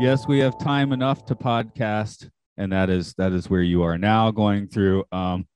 Yes, 0.00 0.26
we 0.26 0.38
have 0.38 0.58
time 0.58 0.92
enough 0.92 1.26
to 1.26 1.34
podcast, 1.34 2.30
and 2.56 2.72
that 2.72 2.88
is 2.88 3.12
that 3.18 3.32
is 3.32 3.50
where 3.50 3.60
you 3.60 3.82
are 3.82 3.98
now 3.98 4.30
going 4.30 4.66
through 4.66 5.04
um 5.12 5.46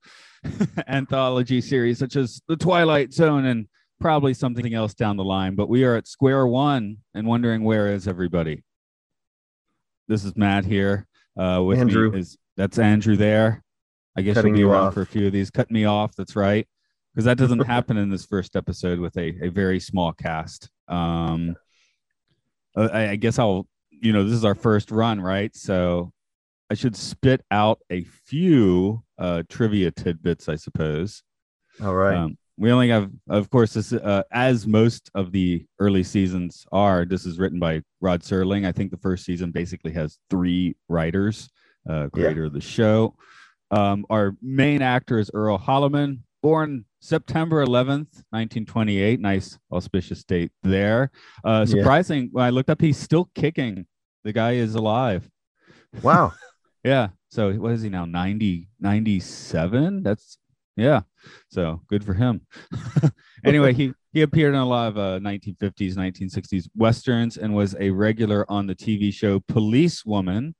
anthology 0.87 1.61
series 1.61 1.97
such 1.97 2.15
as 2.15 2.39
The 2.47 2.55
Twilight 2.55 3.11
Zone 3.11 3.45
and 3.45 3.67
probably 3.99 4.35
something 4.35 4.71
else 4.71 4.93
down 4.93 5.17
the 5.17 5.23
line. 5.23 5.55
But 5.55 5.67
we 5.67 5.83
are 5.83 5.95
at 5.95 6.07
square 6.07 6.45
one 6.45 6.97
and 7.15 7.25
wondering 7.25 7.63
where 7.63 7.87
is 7.87 8.07
everybody. 8.07 8.63
This 10.07 10.23
is 10.23 10.35
Matt 10.35 10.63
here. 10.63 11.07
Uh, 11.35 11.63
with 11.65 11.79
Andrew. 11.79 12.11
me 12.11 12.19
is 12.19 12.37
that's 12.55 12.77
Andrew 12.77 13.15
there. 13.15 13.63
I 14.15 14.21
guess 14.21 14.35
Cutting 14.35 14.55
you'll 14.55 14.69
be 14.69 14.73
around 14.75 14.87
off. 14.89 14.93
for 14.93 15.01
a 15.01 15.07
few 15.07 15.25
of 15.25 15.33
these. 15.33 15.49
Cut 15.49 15.71
me 15.71 15.85
off. 15.85 16.15
That's 16.15 16.35
right, 16.35 16.67
because 17.15 17.25
that 17.25 17.39
doesn't 17.39 17.59
happen 17.65 17.97
in 17.97 18.11
this 18.11 18.27
first 18.27 18.55
episode 18.55 18.99
with 18.99 19.17
a 19.17 19.33
a 19.41 19.49
very 19.49 19.79
small 19.79 20.13
cast. 20.13 20.69
Um, 20.87 21.55
uh, 22.77 22.89
I, 22.93 23.09
I 23.09 23.15
guess 23.15 23.39
I'll 23.39 23.65
you 24.05 24.13
know 24.13 24.23
this 24.23 24.33
is 24.33 24.45
our 24.45 24.55
first 24.55 24.91
run, 24.91 25.19
right? 25.19 25.53
So 25.55 26.11
I 26.69 26.75
should 26.75 26.95
spit 26.95 27.41
out 27.51 27.79
a 27.91 28.03
few 28.03 29.03
uh, 29.17 29.43
trivia 29.49 29.91
tidbits, 29.91 30.47
I 30.47 30.55
suppose. 30.55 31.23
All 31.83 31.93
right. 31.95 32.15
Um, 32.17 32.37
we 32.57 32.71
only 32.71 32.87
have, 32.89 33.11
of 33.29 33.49
course, 33.49 33.73
this 33.73 33.91
uh, 33.91 34.23
as 34.31 34.65
most 34.65 35.11
of 35.13 35.31
the 35.33 35.65
early 35.79 36.03
seasons 36.03 36.65
are. 36.71 37.03
This 37.03 37.25
is 37.25 37.37
written 37.37 37.59
by 37.59 37.81
Rod 37.99 38.21
Serling. 38.21 38.65
I 38.65 38.71
think 38.71 38.91
the 38.91 38.97
first 38.97 39.25
season 39.25 39.51
basically 39.51 39.91
has 39.91 40.19
three 40.29 40.75
writers, 40.87 41.49
uh, 41.89 42.07
creator 42.13 42.45
of 42.45 42.53
the 42.53 42.61
show. 42.61 43.15
Um, 43.71 44.05
our 44.09 44.37
main 44.41 44.81
actor 44.81 45.19
is 45.19 45.29
Earl 45.33 45.57
Holliman, 45.57 46.19
born 46.41 46.85
September 47.01 47.63
11th, 47.65 48.23
1928. 48.31 49.19
Nice 49.19 49.59
auspicious 49.71 50.23
date 50.23 50.51
there. 50.63 51.11
Uh, 51.43 51.65
Yeah. 51.67 51.75
surprising, 51.81 52.29
when 52.31 52.45
I 52.45 52.51
looked 52.51 52.69
up, 52.69 52.79
he's 52.79 52.97
still 52.97 53.29
kicking. 53.35 53.85
The 54.25 54.33
guy 54.33 54.53
is 54.53 54.75
alive. 54.75 55.29
wow. 56.01 56.33
Yeah. 56.83 57.07
So 57.29 57.51
what 57.53 57.71
is 57.71 57.81
he 57.81 57.89
now? 57.89 58.05
90, 58.05 58.67
97? 58.79 60.03
That's 60.03 60.37
yeah. 60.75 61.01
So 61.49 61.81
good 61.87 62.03
for 62.03 62.13
him. 62.13 62.41
anyway, 63.43 63.73
he 63.73 63.91
he 64.13 64.21
appeared 64.21 64.53
in 64.53 64.59
a 64.59 64.67
lot 64.67 64.89
of 64.89 64.97
uh, 64.99 65.19
1950s, 65.19 65.95
1960s 65.95 66.69
westerns 66.75 67.37
and 67.37 67.55
was 67.55 67.75
a 67.79 67.89
regular 67.89 68.45
on 68.51 68.67
the 68.67 68.75
TV 68.75 69.11
show 69.11 69.39
Police 69.47 70.05
Woman. 70.05 70.53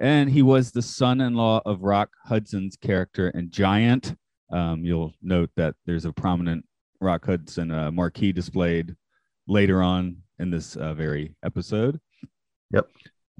And 0.00 0.28
he 0.28 0.42
was 0.42 0.72
the 0.72 0.82
son-in-law 0.82 1.62
of 1.64 1.82
Rock 1.82 2.10
Hudson's 2.24 2.76
character 2.76 3.28
in 3.30 3.48
Giant. 3.48 4.16
Um, 4.50 4.84
you'll 4.84 5.12
note 5.22 5.50
that 5.54 5.76
there's 5.86 6.06
a 6.06 6.12
prominent 6.12 6.64
Rock 7.00 7.24
Hudson 7.26 7.70
uh, 7.70 7.92
marquee 7.92 8.32
displayed 8.32 8.96
later 9.46 9.80
on 9.80 10.16
in 10.40 10.50
this 10.50 10.74
uh, 10.74 10.92
very 10.94 11.36
episode. 11.44 12.00
Yep. 12.72 12.88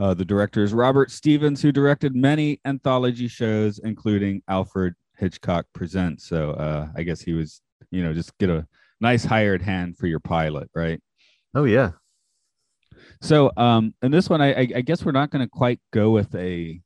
Uh, 0.00 0.14
the 0.14 0.24
director 0.24 0.62
is 0.62 0.72
Robert 0.72 1.10
Stevens, 1.10 1.60
who 1.60 1.72
directed 1.72 2.14
many 2.14 2.60
anthology 2.64 3.26
shows, 3.26 3.80
including 3.80 4.42
Alfred 4.48 4.94
Hitchcock 5.16 5.66
Presents. 5.74 6.26
So 6.28 6.52
uh, 6.52 6.88
I 6.96 7.02
guess 7.02 7.20
he 7.20 7.32
was, 7.32 7.60
you 7.90 8.02
know, 8.02 8.14
just 8.14 8.36
get 8.38 8.48
a 8.48 8.66
nice 9.00 9.24
hired 9.24 9.62
hand 9.62 9.96
for 9.98 10.06
your 10.06 10.20
pilot, 10.20 10.70
right? 10.74 11.00
Oh 11.54 11.64
yeah. 11.64 11.92
So 13.20 13.50
um, 13.56 13.94
in 14.02 14.12
this 14.12 14.28
one, 14.28 14.40
I, 14.40 14.52
I, 14.52 14.68
I 14.76 14.80
guess 14.82 15.04
we're 15.04 15.12
not 15.12 15.30
going 15.30 15.44
to 15.44 15.50
quite 15.50 15.80
go 15.92 16.10
with 16.10 16.34
a. 16.34 16.80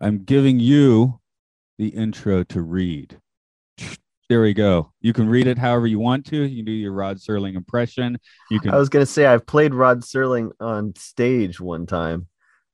I'm 0.00 0.24
giving 0.24 0.60
you 0.60 1.20
the 1.78 1.88
intro 1.88 2.44
to 2.44 2.60
read. 2.60 3.20
There 4.28 4.42
we 4.42 4.52
go. 4.52 4.92
You 5.00 5.14
can 5.14 5.26
read 5.26 5.46
it 5.46 5.56
however 5.56 5.86
you 5.86 5.98
want 5.98 6.26
to. 6.26 6.42
You 6.42 6.56
can 6.56 6.64
do 6.66 6.72
your 6.72 6.92
Rod 6.92 7.16
Serling 7.16 7.56
impression. 7.56 8.18
You 8.50 8.60
can. 8.60 8.72
I 8.72 8.76
was 8.76 8.90
gonna 8.90 9.06
say 9.06 9.24
I've 9.24 9.46
played 9.46 9.72
Rod 9.72 10.02
Serling 10.02 10.50
on 10.60 10.94
stage 10.96 11.60
one 11.60 11.86
time. 11.86 12.26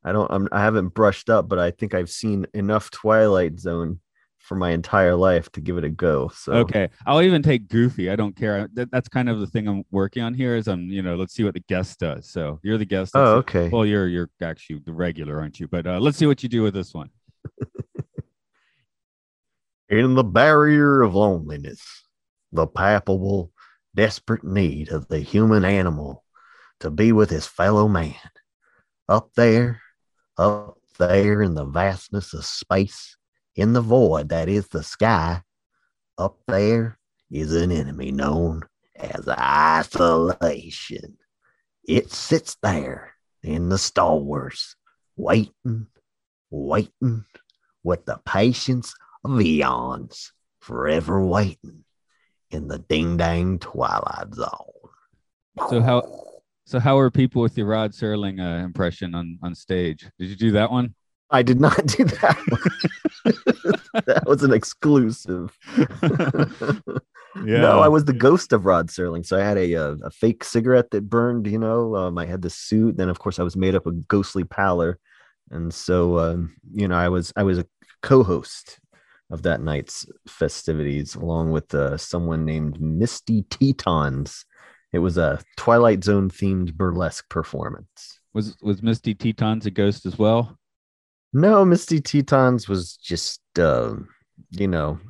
I 0.05 0.11
don't. 0.13 0.31
I'm, 0.31 0.49
I 0.51 0.61
haven't 0.61 0.89
brushed 0.89 1.31
up, 1.31 1.49
but 1.49 1.61
I 1.61 1.71
think 1.71 1.95
I've 1.95 2.11
seen 2.11 2.47
enough 2.55 2.91
Twilight 2.91 3.61
Zone 3.61 4.01
for 4.41 4.57
my 4.57 4.73
entire 4.73 5.15
life 5.15 5.51
to 5.53 5.61
give 5.61 5.79
it 5.79 5.85
a 5.85 5.89
go. 5.89 6.29
So 6.35 6.53
Okay, 6.55 6.89
I'll 7.07 7.23
even 7.23 7.43
take 7.43 7.69
Goofy. 7.69 8.11
I 8.11 8.17
don't 8.17 8.37
care. 8.37 8.69
That, 8.75 8.91
that's 8.91 9.09
kind 9.09 9.29
of 9.29 9.41
the 9.41 9.47
thing 9.47 9.69
I'm 9.69 9.85
working 9.93 10.25
on 10.25 10.35
here. 10.35 10.57
Is 10.57 10.67
I'm, 10.67 10.89
you 10.91 11.03
know, 11.03 11.15
let's 11.15 11.35
see 11.35 11.45
what 11.45 11.55
the 11.55 11.65
guest 11.69 12.01
does. 12.01 12.29
So 12.31 12.59
you're 12.65 12.79
the 12.79 12.85
guest. 12.85 13.13
Oh, 13.15 13.37
okay. 13.37 13.69
Well, 13.69 13.87
you're 13.87 14.09
you're 14.09 14.31
actually 14.43 14.81
the 14.85 14.93
regular, 14.93 15.39
aren't 15.39 15.61
you? 15.61 15.69
But 15.69 15.87
uh, 15.87 16.01
let's 16.01 16.19
see 16.19 16.27
what 16.27 16.43
you 16.43 16.49
do 16.49 16.63
with 16.63 16.75
this 16.75 16.93
one. 16.93 17.11
In 19.89 20.15
the 20.15 20.25
barrier 20.25 21.03
of 21.03 21.15
loneliness, 21.15 21.83
the 22.53 22.67
palpable, 22.67 23.53
desperate 23.95 24.43
need 24.43 24.89
of 24.91 25.09
the 25.09 25.21
human 25.21 25.65
animal 25.65 26.25
to 26.81 26.91
be 26.91 27.13
with 27.13 27.31
his 27.31 27.47
fellow 27.47 27.87
man. 27.87 28.15
Up 29.09 29.31
there, 29.37 29.83
up 30.39 30.79
there 30.99 31.43
in 31.43 31.55
the 31.55 31.67
vastness 31.67 32.33
of 32.33 32.47
space, 32.47 33.17
in 33.57 33.75
the 33.75 33.83
void 33.83 34.31
that 34.31 34.49
is 34.49 34.69
the 34.69 34.83
sky, 34.83 35.43
up 36.17 36.39
there 36.49 36.99
is 37.31 37.55
an 37.55 37.71
enemy 37.71 38.11
known 38.11 38.63
as 38.97 39.29
isolation. 39.29 41.19
It 41.87 42.11
sits 42.11 42.57
there 42.63 43.15
in 43.43 43.69
the 43.69 43.79
stalwarts, 43.79 44.77
waiting, 45.17 45.89
waiting 46.51 47.27
with 47.83 48.07
the 48.07 48.19
patience 48.25 48.95
of 49.25 49.41
eons, 49.41 50.33
forever 50.61 51.25
waiting 51.25 51.85
in 52.51 52.69
the 52.69 52.79
ding 52.79 53.17
dang 53.17 53.59
twilight 53.59 54.35
zone. 54.35 54.49
So 55.71 55.81
how 55.81 56.03
so 56.67 56.79
how 56.81 56.99
are 56.99 57.11
people 57.11 57.43
with 57.43 57.57
your 57.59 57.67
Rod 57.67 57.93
Serling 57.93 58.41
uh, 58.41 58.65
impression 58.65 59.15
on 59.15 59.39
on 59.43 59.55
stage? 59.55 60.07
Did 60.19 60.31
you 60.31 60.37
do 60.37 60.53
that 60.53 60.71
one? 60.71 60.95
I 61.31 61.43
did 61.43 61.61
not 61.61 61.87
do 61.87 62.05
that. 62.05 62.39
one. 62.49 63.35
that 64.07 64.25
was 64.27 64.43
an 64.43 64.53
exclusive. 64.53 65.57
yeah. 67.45 67.61
No, 67.61 67.81
I 67.81 67.89
was 67.89 68.05
the 68.05 68.13
ghost 68.13 68.53
of 68.53 68.67
Rod 68.67 68.89
Serling. 68.89 69.27
So 69.27 69.39
I 69.39 69.43
had 69.43 69.59
a, 69.59 69.75
uh 69.75 69.97
a 70.05 70.11
fake 70.11 70.45
cigarette 70.45 70.91
that 70.91 71.09
burned. 71.09 71.47
You 71.47 71.59
know, 71.59 71.97
um, 71.97 72.19
I 72.19 72.27
had 72.27 72.43
the 72.43 72.51
suit. 72.51 72.97
Then, 72.97 73.09
of 73.09 73.19
course, 73.19 73.39
I 73.39 73.43
was 73.43 73.57
made 73.57 73.75
up 73.75 73.87
of 73.87 74.07
ghostly 74.09 74.45
pallor, 74.45 74.99
and 75.51 75.73
so 75.73 76.19
um, 76.19 76.57
you 76.73 76.89
know, 76.89 76.97
I 76.97 77.09
was 77.09 77.33
I 77.37 77.43
was 77.43 77.59
a 77.59 77.67
co-host 78.03 78.79
of 79.31 79.43
that 79.43 79.61
night's 79.61 80.07
festivities, 80.29 81.15
along 81.15 81.51
with 81.51 81.75
uh, 81.75 81.97
someone 81.97 82.45
named 82.45 82.81
Misty 82.81 83.43
Tetons. 83.45 84.45
It 84.93 84.99
was 84.99 85.19
a 85.19 85.41
Twilight 85.57 86.05
Zone 86.05 86.31
themed 86.31 86.75
burlesque 86.75 87.29
performance. 87.29 88.21
was 88.33 88.57
was 88.63 88.83
Misty 88.83 89.15
Tetons 89.15 89.67
a 89.67 89.71
ghost 89.71 90.07
as 90.07 90.19
well? 90.19 90.59
No, 91.33 91.65
Misty 91.65 92.01
Tetons 92.01 92.69
was 92.69 92.97
just, 92.97 93.41
uh, 93.59 93.95
you 94.51 94.69
know, 94.69 95.01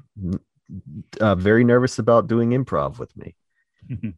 uh, 1.21 1.35
very 1.35 1.65
nervous 1.65 1.99
about 1.99 2.29
doing 2.29 2.51
improv 2.51 2.99
with 2.99 3.15
me. 3.17 3.35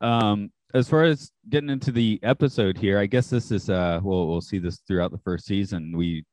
um 0.00 0.50
as 0.74 0.88
far 0.88 1.04
as 1.04 1.30
getting 1.48 1.70
into 1.70 1.90
the 1.90 2.18
episode 2.22 2.76
here 2.76 2.98
i 2.98 3.06
guess 3.06 3.30
this 3.30 3.50
is 3.50 3.70
uh 3.70 4.00
we'll, 4.02 4.28
we'll 4.28 4.40
see 4.40 4.58
this 4.58 4.80
throughout 4.86 5.10
the 5.10 5.18
first 5.18 5.46
season 5.46 5.96
we 5.96 6.24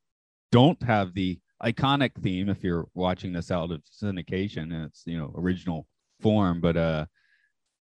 don't 0.51 0.81
have 0.83 1.13
the 1.13 1.39
iconic 1.63 2.11
theme 2.21 2.49
if 2.49 2.63
you're 2.63 2.85
watching 2.93 3.31
this 3.33 3.49
out 3.49 3.71
of 3.71 3.81
syndication 3.85 4.63
and 4.73 4.85
it's 4.85 5.03
you 5.05 5.17
know 5.17 5.33
original 5.37 5.87
form 6.21 6.59
but 6.61 6.75
uh 6.77 7.05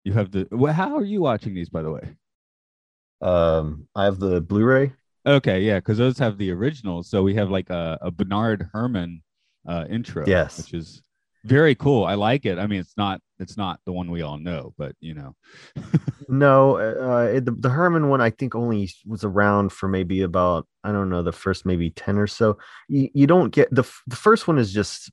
you 0.04 0.12
have 0.12 0.30
the 0.30 0.46
well, 0.50 0.72
how 0.72 0.96
are 0.96 1.04
you 1.04 1.20
watching 1.22 1.54
these 1.54 1.68
by 1.68 1.82
the 1.82 1.90
way 1.90 2.16
Um, 3.20 3.88
I 3.94 4.04
have 4.04 4.18
the 4.18 4.40
Blu-ray. 4.40 4.92
okay 5.26 5.62
yeah 5.62 5.78
because 5.78 5.98
those 5.98 6.18
have 6.18 6.36
the 6.38 6.50
originals 6.52 7.08
so 7.08 7.22
we 7.22 7.34
have 7.34 7.50
like 7.50 7.70
a, 7.70 7.98
a 8.02 8.10
bernard 8.10 8.68
herrmann 8.72 9.22
uh 9.66 9.84
intro 9.88 10.24
Yes. 10.26 10.58
which 10.58 10.74
is 10.74 11.02
very 11.46 11.74
cool 11.74 12.04
i 12.04 12.14
like 12.14 12.44
it 12.44 12.58
i 12.58 12.66
mean 12.66 12.80
it's 12.80 12.96
not 12.96 13.20
it's 13.38 13.56
not 13.56 13.80
the 13.84 13.92
one 13.92 14.10
we 14.10 14.22
all 14.22 14.38
know 14.38 14.74
but 14.76 14.94
you 15.00 15.14
know 15.14 15.34
No, 16.28 16.76
uh, 16.76 17.30
it, 17.34 17.44
the, 17.44 17.52
the 17.52 17.70
Herrmann 17.70 18.08
one 18.08 18.20
I 18.20 18.30
think 18.30 18.54
only 18.54 18.90
was 19.06 19.24
around 19.24 19.72
for 19.72 19.88
maybe 19.88 20.22
about 20.22 20.66
I 20.82 20.92
don't 20.92 21.08
know 21.08 21.22
the 21.22 21.32
first 21.32 21.64
maybe 21.64 21.90
ten 21.90 22.18
or 22.18 22.26
so. 22.26 22.58
You, 22.88 23.08
you 23.14 23.26
don't 23.26 23.50
get 23.50 23.72
the 23.72 23.84
the 24.06 24.16
first 24.16 24.48
one 24.48 24.58
is 24.58 24.72
just 24.72 25.10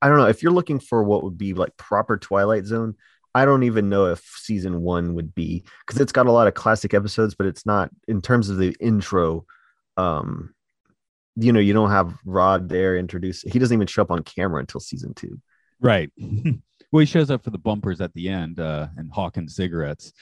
I 0.00 0.08
don't 0.08 0.18
know 0.18 0.28
if 0.28 0.42
you're 0.42 0.52
looking 0.52 0.80
for 0.80 1.04
what 1.04 1.22
would 1.22 1.36
be 1.36 1.54
like 1.54 1.76
proper 1.76 2.16
Twilight 2.16 2.64
Zone. 2.64 2.94
I 3.34 3.44
don't 3.44 3.62
even 3.62 3.88
know 3.88 4.06
if 4.06 4.20
season 4.20 4.82
one 4.82 5.14
would 5.14 5.34
be 5.34 5.64
because 5.86 6.00
it's 6.00 6.12
got 6.12 6.26
a 6.26 6.32
lot 6.32 6.48
of 6.48 6.54
classic 6.54 6.94
episodes, 6.94 7.34
but 7.34 7.46
it's 7.46 7.64
not 7.66 7.90
in 8.08 8.20
terms 8.20 8.48
of 8.48 8.58
the 8.58 8.74
intro. 8.80 9.46
Um, 9.96 10.54
you 11.36 11.52
know, 11.52 11.60
you 11.60 11.72
don't 11.72 11.90
have 11.90 12.14
Rod 12.24 12.68
there 12.68 12.96
introduce. 12.96 13.42
He 13.42 13.58
doesn't 13.58 13.74
even 13.74 13.86
show 13.86 14.02
up 14.02 14.10
on 14.10 14.22
camera 14.22 14.60
until 14.60 14.80
season 14.80 15.14
two. 15.14 15.40
Right. 15.80 16.10
well, 16.92 17.00
he 17.00 17.06
shows 17.06 17.30
up 17.30 17.42
for 17.42 17.50
the 17.50 17.58
bumpers 17.58 18.00
at 18.00 18.12
the 18.14 18.28
end 18.28 18.60
uh, 18.60 18.88
and 18.96 19.10
hawking 19.10 19.48
cigarettes. 19.48 20.12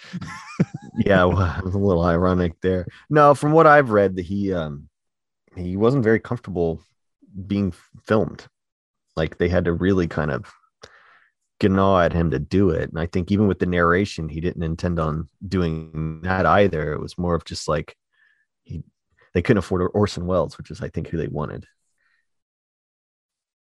yeah, 0.98 1.24
well, 1.24 1.60
a 1.64 1.66
little 1.66 2.04
ironic 2.04 2.60
there. 2.60 2.86
No, 3.08 3.34
from 3.34 3.52
what 3.52 3.66
I've 3.66 3.90
read, 3.90 4.16
that 4.16 4.24
he 4.24 4.52
um 4.52 4.88
he 5.56 5.76
wasn't 5.76 6.04
very 6.04 6.20
comfortable 6.20 6.80
being 7.46 7.72
filmed. 8.04 8.46
Like 9.16 9.38
they 9.38 9.48
had 9.48 9.64
to 9.64 9.72
really 9.72 10.06
kind 10.06 10.30
of 10.30 10.50
gnaw 11.62 12.00
at 12.00 12.12
him 12.12 12.30
to 12.30 12.38
do 12.38 12.70
it. 12.70 12.88
And 12.88 12.98
I 12.98 13.06
think 13.06 13.30
even 13.30 13.46
with 13.46 13.58
the 13.58 13.66
narration, 13.66 14.28
he 14.28 14.40
didn't 14.40 14.62
intend 14.62 14.98
on 14.98 15.28
doing 15.46 16.20
that 16.22 16.46
either. 16.46 16.92
It 16.92 17.00
was 17.00 17.18
more 17.18 17.34
of 17.34 17.44
just 17.44 17.68
like 17.68 17.96
they 19.34 19.42
couldn't 19.42 19.58
afford 19.58 19.90
Orson 19.94 20.26
Welles, 20.26 20.58
which 20.58 20.70
is 20.70 20.80
I 20.80 20.88
think 20.88 21.08
who 21.08 21.16
they 21.16 21.28
wanted. 21.28 21.66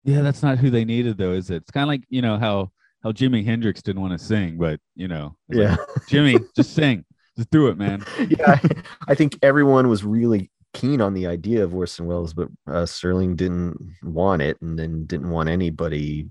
Yeah, 0.04 0.22
that's 0.22 0.44
not 0.44 0.60
who 0.60 0.70
they 0.70 0.86
needed 0.86 1.18
though, 1.18 1.34
is 1.34 1.50
it? 1.50 1.58
It's 1.58 1.72
kind 1.72 1.84
of 1.84 1.88
like, 1.88 2.04
you 2.10 2.22
know, 2.22 2.38
how 2.38 2.72
how 3.04 3.12
Jimi 3.12 3.46
Hendrix 3.46 3.82
didn't 3.82 4.02
want 4.02 4.14
to 4.14 4.24
sing, 4.24 4.58
but 4.58 4.80
you 4.96 5.08
know, 5.08 5.36
yeah, 5.50 5.76
like, 5.76 5.80
Jimmy, 6.08 6.40
just 6.56 6.74
sing. 6.74 7.06
Just 7.38 7.52
do 7.52 7.68
it, 7.68 7.78
man. 7.78 8.04
yeah, 8.30 8.60
I, 9.08 9.14
think 9.14 9.38
everyone 9.42 9.90
was 9.90 10.04
really 10.04 10.50
keen 10.74 11.02
on 11.02 11.14
the 11.14 11.28
idea 11.28 11.64
of 11.64 11.76
Orson 11.76 12.06
Welles, 12.06 12.34
but 12.34 12.48
uh, 12.66 12.84
Serling 12.84 13.36
didn't 13.36 13.78
want 14.04 14.42
it, 14.42 14.60
and 14.62 14.80
then 14.80 15.06
didn't 15.06 15.30
want 15.30 15.50
anybody. 15.50 16.30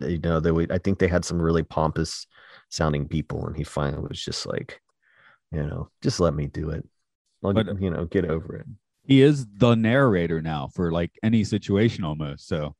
You 0.00 0.18
know, 0.18 0.40
they 0.40 0.52
would, 0.52 0.70
I 0.70 0.78
think 0.78 0.98
they 0.98 1.08
had 1.08 1.24
some 1.24 1.42
really 1.42 1.64
pompous 1.64 2.26
sounding 2.68 3.08
people, 3.08 3.46
and 3.46 3.56
he 3.56 3.64
finally 3.64 4.06
was 4.08 4.22
just 4.24 4.46
like, 4.46 4.80
you 5.50 5.64
know, 5.64 5.90
just 6.00 6.20
let 6.20 6.32
me 6.32 6.46
do 6.46 6.70
it. 6.70 6.86
I'll, 7.46 7.52
but, 7.52 7.80
you 7.80 7.90
know, 7.90 8.04
get 8.06 8.24
over 8.24 8.56
it. 8.56 8.66
He 9.04 9.22
is 9.22 9.46
the 9.46 9.74
narrator 9.74 10.42
now 10.42 10.68
for 10.74 10.90
like 10.90 11.12
any 11.22 11.44
situation 11.44 12.04
almost. 12.04 12.48
So, 12.48 12.74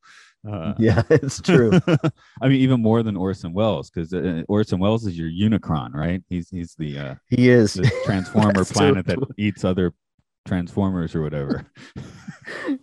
uh, 0.49 0.75
yeah, 0.79 1.03
it's 1.11 1.41
true. 1.41 1.73
I 2.41 2.49
mean, 2.49 2.61
even 2.61 2.83
more 2.83 3.03
than 3.03 3.17
Orson 3.17 3.53
Welles, 3.53 3.91
because 3.91 4.13
uh, 4.13 4.43
Orson 4.49 4.79
Welles 4.79 5.07
is 5.07 5.19
your 5.19 5.31
Unicron, 5.31 5.93
right? 5.95 6.23
He's 6.29 6.49
he's 6.49 6.75
the 6.75 6.99
uh, 6.99 7.15
he 7.29 7.49
is 7.49 7.75
the 7.75 7.91
transformer 8.05 8.65
planet 8.65 9.07
that 9.07 9.19
eats 9.37 9.65
other 9.65 9.93
Transformers 10.47 11.15
or 11.15 11.23
whatever. 11.23 11.67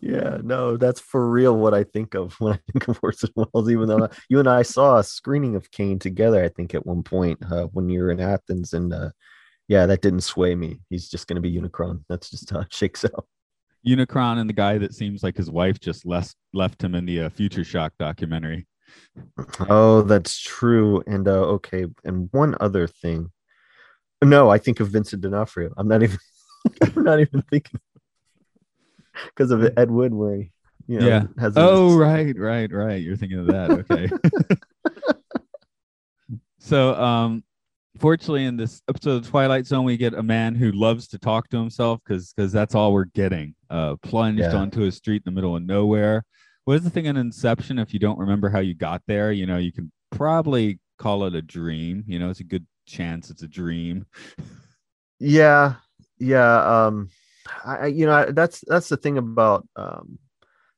yeah, 0.01 0.37
no, 0.43 0.75
that's 0.75 0.99
for 0.99 1.29
real 1.29 1.55
what 1.55 1.73
I 1.73 1.85
think 1.85 2.13
of 2.13 2.33
when 2.39 2.53
I 2.53 2.59
think 2.71 2.87
of 2.89 2.99
Orson 3.01 3.29
Welles. 3.35 3.69
Even 3.69 3.87
though 3.87 4.09
you 4.29 4.39
and 4.39 4.49
I 4.49 4.63
saw 4.63 4.97
a 4.97 5.03
screening 5.03 5.55
of 5.55 5.71
Kane 5.71 5.99
together, 5.99 6.43
I 6.43 6.49
think 6.49 6.75
at 6.75 6.85
one 6.85 7.03
point 7.03 7.39
uh, 7.49 7.67
when 7.67 7.89
you 7.89 8.01
were 8.01 8.11
in 8.11 8.19
Athens, 8.19 8.73
and 8.73 8.93
uh, 8.93 9.09
yeah, 9.67 9.85
that 9.85 10.01
didn't 10.01 10.21
sway 10.21 10.55
me. 10.55 10.79
He's 10.89 11.09
just 11.09 11.27
going 11.27 11.35
to 11.35 11.41
be 11.41 11.55
Unicron. 11.55 12.03
That's 12.09 12.29
just 12.29 12.49
how 12.49 12.59
it 12.61 12.73
shakes 12.73 13.05
out. 13.15 13.27
Unicron 13.85 14.39
and 14.39 14.49
the 14.49 14.53
guy 14.53 14.77
that 14.77 14.93
seems 14.93 15.23
like 15.23 15.35
his 15.35 15.51
wife 15.51 15.79
just 15.79 16.05
left 16.05 16.35
left 16.53 16.81
him 16.81 16.95
in 16.95 17.05
the 17.05 17.23
uh, 17.23 17.29
Future 17.29 17.63
Shock 17.63 17.93
documentary. 17.99 18.65
Oh, 19.69 20.01
that's 20.03 20.39
true. 20.39 21.03
And 21.05 21.27
uh, 21.27 21.41
okay, 21.55 21.85
and 22.03 22.29
one 22.31 22.55
other 22.61 22.87
thing. 22.87 23.31
No, 24.23 24.49
I 24.49 24.57
think 24.57 24.79
of 24.79 24.87
Vincent 24.87 25.21
D'Onofrio. 25.21 25.73
I'm 25.75 25.87
not 25.89 26.01
even 26.01 26.17
I'm 26.81 27.03
not 27.03 27.19
even 27.19 27.41
thinking 27.43 27.81
because 29.27 29.51
of 29.51 29.77
Ed 29.77 29.91
Wood, 29.91 30.13
where 30.13 30.37
he, 30.37 30.51
you 30.87 30.99
know, 30.99 31.07
yeah. 31.07 31.23
Has 31.39 31.53
oh, 31.57 31.97
right, 31.97 32.37
right, 32.37 32.71
right. 32.71 33.01
You're 33.01 33.17
thinking 33.17 33.39
of 33.39 33.47
that. 33.47 33.71
Okay. 33.71 34.09
so, 36.59 36.95
um, 36.95 37.43
fortunately, 37.99 38.45
in 38.45 38.57
this 38.57 38.81
episode 38.89 39.23
of 39.23 39.29
Twilight 39.29 39.65
Zone, 39.65 39.85
we 39.85 39.97
get 39.97 40.13
a 40.13 40.23
man 40.23 40.55
who 40.55 40.71
loves 40.71 41.07
to 41.09 41.19
talk 41.19 41.49
to 41.49 41.57
himself 41.57 41.99
because 42.05 42.33
because 42.33 42.51
that's 42.51 42.75
all 42.75 42.93
we're 42.93 43.05
getting. 43.05 43.55
Uh, 43.69 43.95
plunged 44.03 44.41
yeah. 44.41 44.55
onto 44.55 44.83
a 44.83 44.91
street 44.91 45.23
in 45.25 45.33
the 45.33 45.35
middle 45.35 45.55
of 45.55 45.63
nowhere. 45.63 46.23
What 46.65 46.75
is 46.75 46.83
the 46.83 46.89
thing 46.89 47.05
in 47.05 47.17
Inception? 47.17 47.79
If 47.79 47.93
you 47.93 47.99
don't 47.99 48.19
remember 48.19 48.49
how 48.49 48.59
you 48.59 48.73
got 48.73 49.01
there, 49.07 49.31
you 49.31 49.45
know, 49.45 49.57
you 49.57 49.71
can 49.71 49.91
probably 50.11 50.79
call 50.97 51.25
it 51.25 51.35
a 51.35 51.41
dream. 51.41 52.03
You 52.07 52.19
know, 52.19 52.29
it's 52.29 52.39
a 52.39 52.45
good 52.45 52.65
chance 52.85 53.29
it's 53.29 53.43
a 53.43 53.47
dream. 53.47 54.05
Yeah, 55.19 55.75
yeah 56.19 56.85
um 56.85 57.09
i 57.65 57.87
you 57.87 58.05
know 58.05 58.25
that's 58.31 58.63
that's 58.67 58.89
the 58.89 58.97
thing 58.97 59.17
about 59.17 59.67
um 59.75 60.17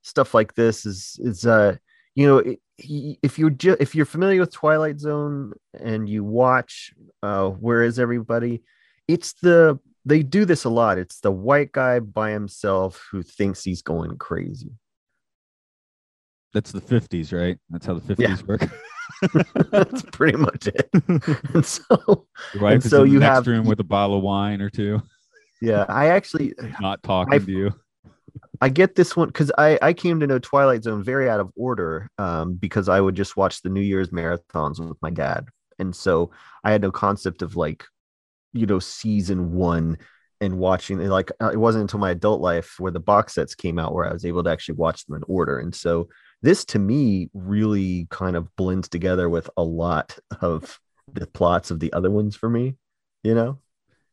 stuff 0.01 0.33
like 0.33 0.53
this 0.55 0.85
is 0.85 1.19
is 1.21 1.45
uh 1.45 1.75
you 2.15 2.27
know 2.27 2.55
if 2.77 3.37
you're 3.37 3.49
ju- 3.49 3.77
if 3.79 3.95
you're 3.95 4.05
familiar 4.05 4.39
with 4.39 4.51
twilight 4.51 4.99
zone 4.99 5.53
and 5.79 6.09
you 6.09 6.23
watch 6.23 6.93
uh 7.21 7.47
where 7.49 7.83
is 7.83 7.99
everybody? 7.99 8.63
It's 9.07 9.33
the 9.33 9.79
they 10.05 10.23
do 10.23 10.45
this 10.45 10.63
a 10.65 10.69
lot. 10.69 10.97
It's 10.97 11.19
the 11.19 11.31
white 11.31 11.71
guy 11.71 11.99
by 11.99 12.31
himself 12.31 13.07
who 13.11 13.23
thinks 13.23 13.63
he's 13.63 13.81
going 13.81 14.17
crazy. 14.17 14.71
That's 16.53 16.71
the 16.71 16.81
50s 16.81 17.33
right? 17.33 17.57
That's 17.69 17.85
how 17.85 17.95
the 17.95 18.15
50s 18.15 18.19
yeah. 18.19 18.37
work. 18.47 19.71
That's 19.71 20.01
pretty 20.03 20.37
much 20.37 20.67
it. 20.67 20.89
And 21.53 21.65
so 21.65 22.27
and 22.53 22.83
so 22.83 23.03
you 23.03 23.19
have 23.19 23.47
room 23.47 23.65
with 23.65 23.79
a 23.79 23.83
bottle 23.83 24.17
of 24.17 24.23
wine 24.23 24.61
or 24.61 24.69
two. 24.69 25.01
Yeah, 25.61 25.85
I 25.87 26.07
actually 26.07 26.53
not 26.79 27.01
talking 27.03 27.33
I, 27.33 27.39
to 27.39 27.51
you. 27.51 27.73
I 28.61 28.69
get 28.69 28.95
this 28.95 29.15
one 29.15 29.27
because 29.27 29.51
I 29.57 29.77
I 29.81 29.93
came 29.93 30.19
to 30.19 30.27
know 30.27 30.39
Twilight 30.39 30.83
Zone 30.83 31.03
very 31.03 31.29
out 31.29 31.39
of 31.39 31.51
order 31.55 32.09
um, 32.17 32.55
because 32.55 32.89
I 32.89 33.01
would 33.01 33.15
just 33.15 33.37
watch 33.37 33.61
the 33.61 33.69
New 33.69 33.81
Year's 33.81 34.09
marathons 34.09 34.79
with 34.79 35.01
my 35.01 35.09
dad, 35.09 35.45
and 35.79 35.95
so 35.95 36.31
I 36.63 36.71
had 36.71 36.81
no 36.81 36.91
concept 36.91 37.41
of 37.41 37.55
like, 37.55 37.85
you 38.53 38.65
know, 38.65 38.79
season 38.79 39.53
one 39.53 39.97
and 40.41 40.57
watching 40.57 40.99
like 40.99 41.31
uh, 41.41 41.51
it 41.51 41.57
wasn't 41.57 41.83
until 41.83 41.99
my 41.99 42.11
adult 42.11 42.41
life 42.41 42.75
where 42.79 42.91
the 42.91 42.99
box 42.99 43.33
sets 43.33 43.55
came 43.55 43.79
out 43.79 43.93
where 43.93 44.05
I 44.05 44.13
was 44.13 44.25
able 44.25 44.43
to 44.43 44.49
actually 44.49 44.75
watch 44.75 45.05
them 45.05 45.15
in 45.15 45.23
order, 45.27 45.59
and 45.59 45.73
so 45.73 46.09
this 46.41 46.65
to 46.65 46.79
me 46.79 47.29
really 47.33 48.07
kind 48.09 48.35
of 48.35 48.53
blends 48.55 48.87
together 48.89 49.29
with 49.29 49.49
a 49.57 49.63
lot 49.63 50.17
of 50.41 50.79
the 51.11 51.27
plots 51.27 51.71
of 51.71 51.79
the 51.79 51.91
other 51.93 52.11
ones 52.11 52.35
for 52.35 52.49
me, 52.49 52.75
you 53.23 53.33
know. 53.33 53.59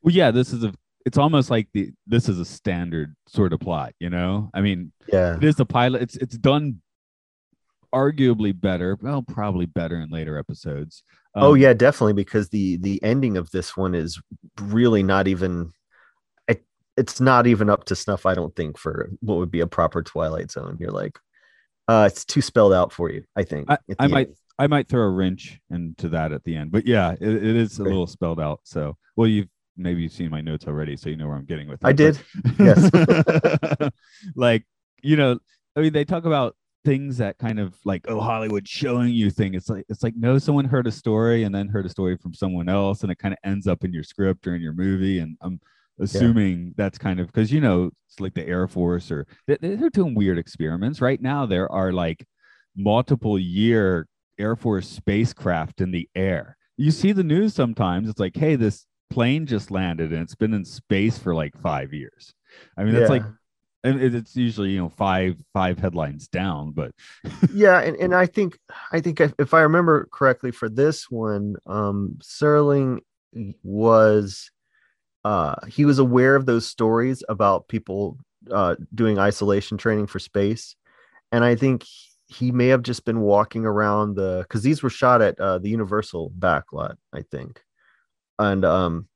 Well, 0.02 0.14
yeah, 0.14 0.30
this 0.30 0.52
is 0.52 0.64
a 0.64 0.72
it's 1.04 1.18
almost 1.18 1.50
like 1.50 1.68
the 1.72 1.90
this 2.06 2.28
is 2.28 2.38
a 2.38 2.44
standard 2.44 3.14
sort 3.26 3.52
of 3.52 3.60
plot, 3.60 3.94
you 3.98 4.10
know. 4.10 4.50
I 4.54 4.60
mean, 4.60 4.92
yeah, 5.08 5.36
it 5.36 5.44
is 5.44 5.58
a 5.60 5.64
pilot. 5.64 6.02
It's 6.02 6.16
it's 6.16 6.36
done 6.36 6.80
arguably 7.94 8.58
better. 8.58 8.98
Well, 9.00 9.22
probably 9.22 9.66
better 9.66 9.96
in 10.00 10.10
later 10.10 10.38
episodes. 10.38 11.02
Oh, 11.34 11.40
um, 11.40 11.46
oh 11.46 11.54
yeah, 11.54 11.72
definitely 11.72 12.14
because 12.14 12.48
the 12.48 12.76
the 12.78 13.02
ending 13.02 13.36
of 13.36 13.50
this 13.50 13.76
one 13.76 13.94
is 13.94 14.20
really 14.60 15.02
not 15.02 15.28
even. 15.28 15.72
It, 16.48 16.64
it's 16.96 17.20
not 17.20 17.46
even 17.46 17.70
up 17.70 17.84
to 17.86 17.96
snuff. 17.96 18.26
I 18.26 18.34
don't 18.34 18.54
think 18.54 18.78
for 18.78 19.10
what 19.20 19.38
would 19.38 19.50
be 19.50 19.60
a 19.60 19.66
proper 19.66 20.02
Twilight 20.02 20.50
Zone. 20.50 20.76
You're 20.80 20.90
like, 20.90 21.18
uh, 21.88 22.08
it's 22.10 22.24
too 22.24 22.42
spelled 22.42 22.72
out 22.72 22.92
for 22.92 23.10
you. 23.10 23.24
I 23.36 23.44
think 23.44 23.70
I, 23.70 23.78
I 23.98 24.06
might. 24.06 24.28
I 24.58 24.66
might 24.66 24.86
throw 24.86 25.02
a 25.02 25.10
wrench 25.10 25.58
into 25.70 26.10
that 26.10 26.30
at 26.30 26.44
the 26.44 26.54
end, 26.54 26.70
but 26.70 26.86
yeah, 26.86 27.12
it, 27.12 27.20
it 27.22 27.56
is 27.56 27.78
a 27.78 27.82
little 27.82 28.06
spelled 28.06 28.38
out. 28.38 28.60
So, 28.64 28.96
well, 29.16 29.26
you've 29.26 29.48
maybe 29.76 30.02
you've 30.02 30.12
seen 30.12 30.30
my 30.30 30.40
notes 30.40 30.66
already, 30.66 30.96
so 30.96 31.10
you 31.10 31.16
know 31.16 31.28
where 31.28 31.36
I'm 31.36 31.44
getting 31.44 31.68
with 31.68 31.82
it. 31.82 31.86
I 31.86 31.92
did. 31.92 32.18
yes. 32.58 32.90
like, 34.36 34.64
you 35.02 35.16
know, 35.16 35.38
I 35.76 35.80
mean, 35.80 35.92
they 35.92 36.04
talk 36.04 36.24
about 36.24 36.56
things 36.84 37.18
that 37.18 37.38
kind 37.38 37.60
of 37.60 37.74
like, 37.84 38.04
oh, 38.08 38.20
Hollywood 38.20 38.66
showing 38.66 39.10
you 39.10 39.30
thing. 39.30 39.54
It's 39.54 39.68
like 39.68 39.84
it's 39.88 40.02
like 40.02 40.14
no, 40.16 40.38
someone 40.38 40.64
heard 40.64 40.86
a 40.86 40.92
story 40.92 41.44
and 41.44 41.54
then 41.54 41.68
heard 41.68 41.86
a 41.86 41.90
story 41.90 42.16
from 42.16 42.34
someone 42.34 42.68
else, 42.68 43.02
and 43.02 43.10
it 43.10 43.18
kind 43.18 43.32
of 43.32 43.38
ends 43.44 43.66
up 43.66 43.84
in 43.84 43.92
your 43.92 44.04
script 44.04 44.46
or 44.46 44.54
in 44.54 44.62
your 44.62 44.74
movie. 44.74 45.18
And 45.18 45.36
I'm 45.40 45.60
assuming 46.00 46.66
yeah. 46.66 46.72
that's 46.76 46.98
kind 46.98 47.20
of 47.20 47.26
because 47.26 47.52
you 47.52 47.60
know 47.60 47.90
it's 48.08 48.20
like 48.20 48.34
the 48.34 48.46
Air 48.46 48.66
Force 48.66 49.10
or 49.10 49.26
they're 49.46 49.90
doing 49.90 50.14
weird 50.14 50.38
experiments 50.38 51.00
right 51.00 51.20
now. 51.20 51.46
There 51.46 51.70
are 51.70 51.92
like 51.92 52.26
multiple 52.76 53.38
year 53.38 54.06
Air 54.38 54.56
Force 54.56 54.88
spacecraft 54.88 55.80
in 55.80 55.90
the 55.90 56.08
air. 56.14 56.56
You 56.76 56.90
see 56.90 57.12
the 57.12 57.22
news 57.22 57.54
sometimes. 57.54 58.08
It's 58.08 58.20
like, 58.20 58.36
hey, 58.36 58.56
this 58.56 58.86
plane 59.12 59.46
just 59.46 59.70
landed 59.70 60.12
and 60.12 60.22
it's 60.22 60.34
been 60.34 60.54
in 60.54 60.64
space 60.64 61.18
for 61.18 61.34
like 61.34 61.56
five 61.60 61.92
years. 61.92 62.34
I 62.76 62.84
mean, 62.84 62.94
that's 62.94 63.10
yeah. 63.10 63.16
like, 63.16 63.22
and 63.84 64.00
it's 64.00 64.36
usually 64.36 64.70
you 64.70 64.78
know 64.78 64.88
five 64.88 65.36
five 65.52 65.78
headlines 65.78 66.28
down, 66.28 66.72
but 66.72 66.92
yeah, 67.52 67.80
and, 67.80 67.96
and 67.96 68.14
I 68.14 68.26
think 68.26 68.58
I 68.92 69.00
think 69.00 69.20
if 69.20 69.54
I 69.54 69.62
remember 69.62 70.08
correctly 70.12 70.50
for 70.50 70.68
this 70.68 71.10
one, 71.10 71.56
um, 71.66 72.18
Serling 72.22 73.00
was 73.62 74.50
uh 75.24 75.54
he 75.66 75.84
was 75.84 75.98
aware 75.98 76.36
of 76.36 76.46
those 76.46 76.66
stories 76.66 77.24
about 77.28 77.68
people 77.68 78.18
uh 78.50 78.74
doing 78.94 79.18
isolation 79.18 79.78
training 79.78 80.06
for 80.06 80.18
space, 80.18 80.76
and 81.32 81.44
I 81.44 81.56
think 81.56 81.84
he 82.28 82.50
may 82.50 82.68
have 82.68 82.82
just 82.82 83.04
been 83.04 83.20
walking 83.20 83.66
around 83.66 84.14
the 84.14 84.40
because 84.42 84.62
these 84.62 84.82
were 84.82 84.90
shot 84.90 85.20
at 85.20 85.38
uh, 85.38 85.58
the 85.58 85.68
Universal 85.68 86.32
backlot, 86.38 86.96
I 87.12 87.22
think 87.30 87.60
and 88.42 88.64
um 88.64 89.08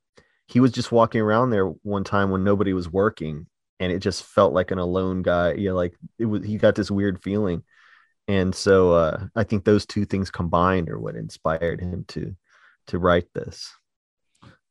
he 0.48 0.60
was 0.60 0.70
just 0.70 0.92
walking 0.92 1.20
around 1.20 1.50
there 1.50 1.66
one 1.66 2.04
time 2.04 2.30
when 2.30 2.44
nobody 2.44 2.72
was 2.72 2.88
working 2.88 3.46
and 3.80 3.92
it 3.92 3.98
just 3.98 4.24
felt 4.24 4.52
like 4.52 4.70
an 4.70 4.78
alone 4.78 5.22
guy 5.22 5.52
you 5.52 5.68
know 5.68 5.74
like 5.74 5.94
it 6.18 6.26
was 6.26 6.44
he 6.44 6.56
got 6.56 6.74
this 6.74 6.90
weird 6.90 7.22
feeling 7.22 7.62
and 8.28 8.54
so 8.54 8.92
uh 8.92 9.26
i 9.34 9.44
think 9.44 9.64
those 9.64 9.86
two 9.86 10.04
things 10.04 10.30
combined 10.30 10.88
are 10.88 10.98
what 10.98 11.16
inspired 11.16 11.80
him 11.80 12.04
to 12.08 12.34
to 12.88 12.98
write 12.98 13.26
this. 13.34 13.72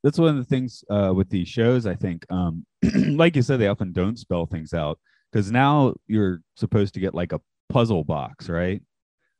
That's 0.04 0.20
one 0.20 0.30
of 0.30 0.38
the 0.38 0.44
things 0.44 0.84
uh, 0.90 1.14
with 1.16 1.30
these 1.30 1.48
shows. 1.48 1.86
I 1.86 1.96
think, 1.96 2.26
um, 2.30 2.66
like 2.96 3.36
you 3.36 3.42
said, 3.42 3.60
they 3.60 3.68
often 3.68 3.92
don't 3.92 4.20
spell 4.20 4.46
things 4.46 4.74
out 4.74 5.00
because 5.32 5.52
now 5.52 5.96
you're 6.08 6.42
supposed 6.56 6.94
to 6.94 7.00
get 7.00 7.16
like 7.16 7.34
a 7.34 7.42
puzzle 7.70 8.04
box, 8.04 8.48
right? 8.48 8.82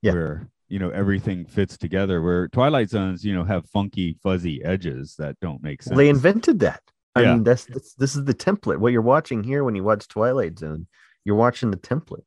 Yeah. 0.02 0.14
Where 0.14 0.50
you 0.68 0.80
know 0.80 0.90
everything 0.90 1.46
fits 1.46 1.78
together. 1.78 2.22
Where 2.22 2.48
Twilight 2.48 2.90
Zones, 2.90 3.24
you 3.24 3.34
know, 3.36 3.44
have 3.44 3.70
funky, 3.70 4.18
fuzzy 4.24 4.64
edges 4.64 5.16
that 5.18 5.40
don't 5.40 5.62
make 5.62 5.84
sense. 5.84 5.98
They 5.98 6.10
invented 6.10 6.60
that. 6.60 6.82
I 7.16 7.22
Yeah. 7.22 7.34
mean, 7.36 7.44
that's, 7.44 7.66
that's 7.66 7.94
this 7.94 8.16
is 8.16 8.26
the 8.26 8.34
template. 8.34 8.78
What 8.80 8.92
you're 8.92 9.02
watching 9.02 9.44
here 9.44 9.64
when 9.64 9.76
you 9.76 9.84
watch 9.84 10.08
Twilight 10.08 10.60
Zone, 10.60 10.88
you're 11.24 11.38
watching 11.38 11.72
the 11.72 11.78
template. 11.78 12.26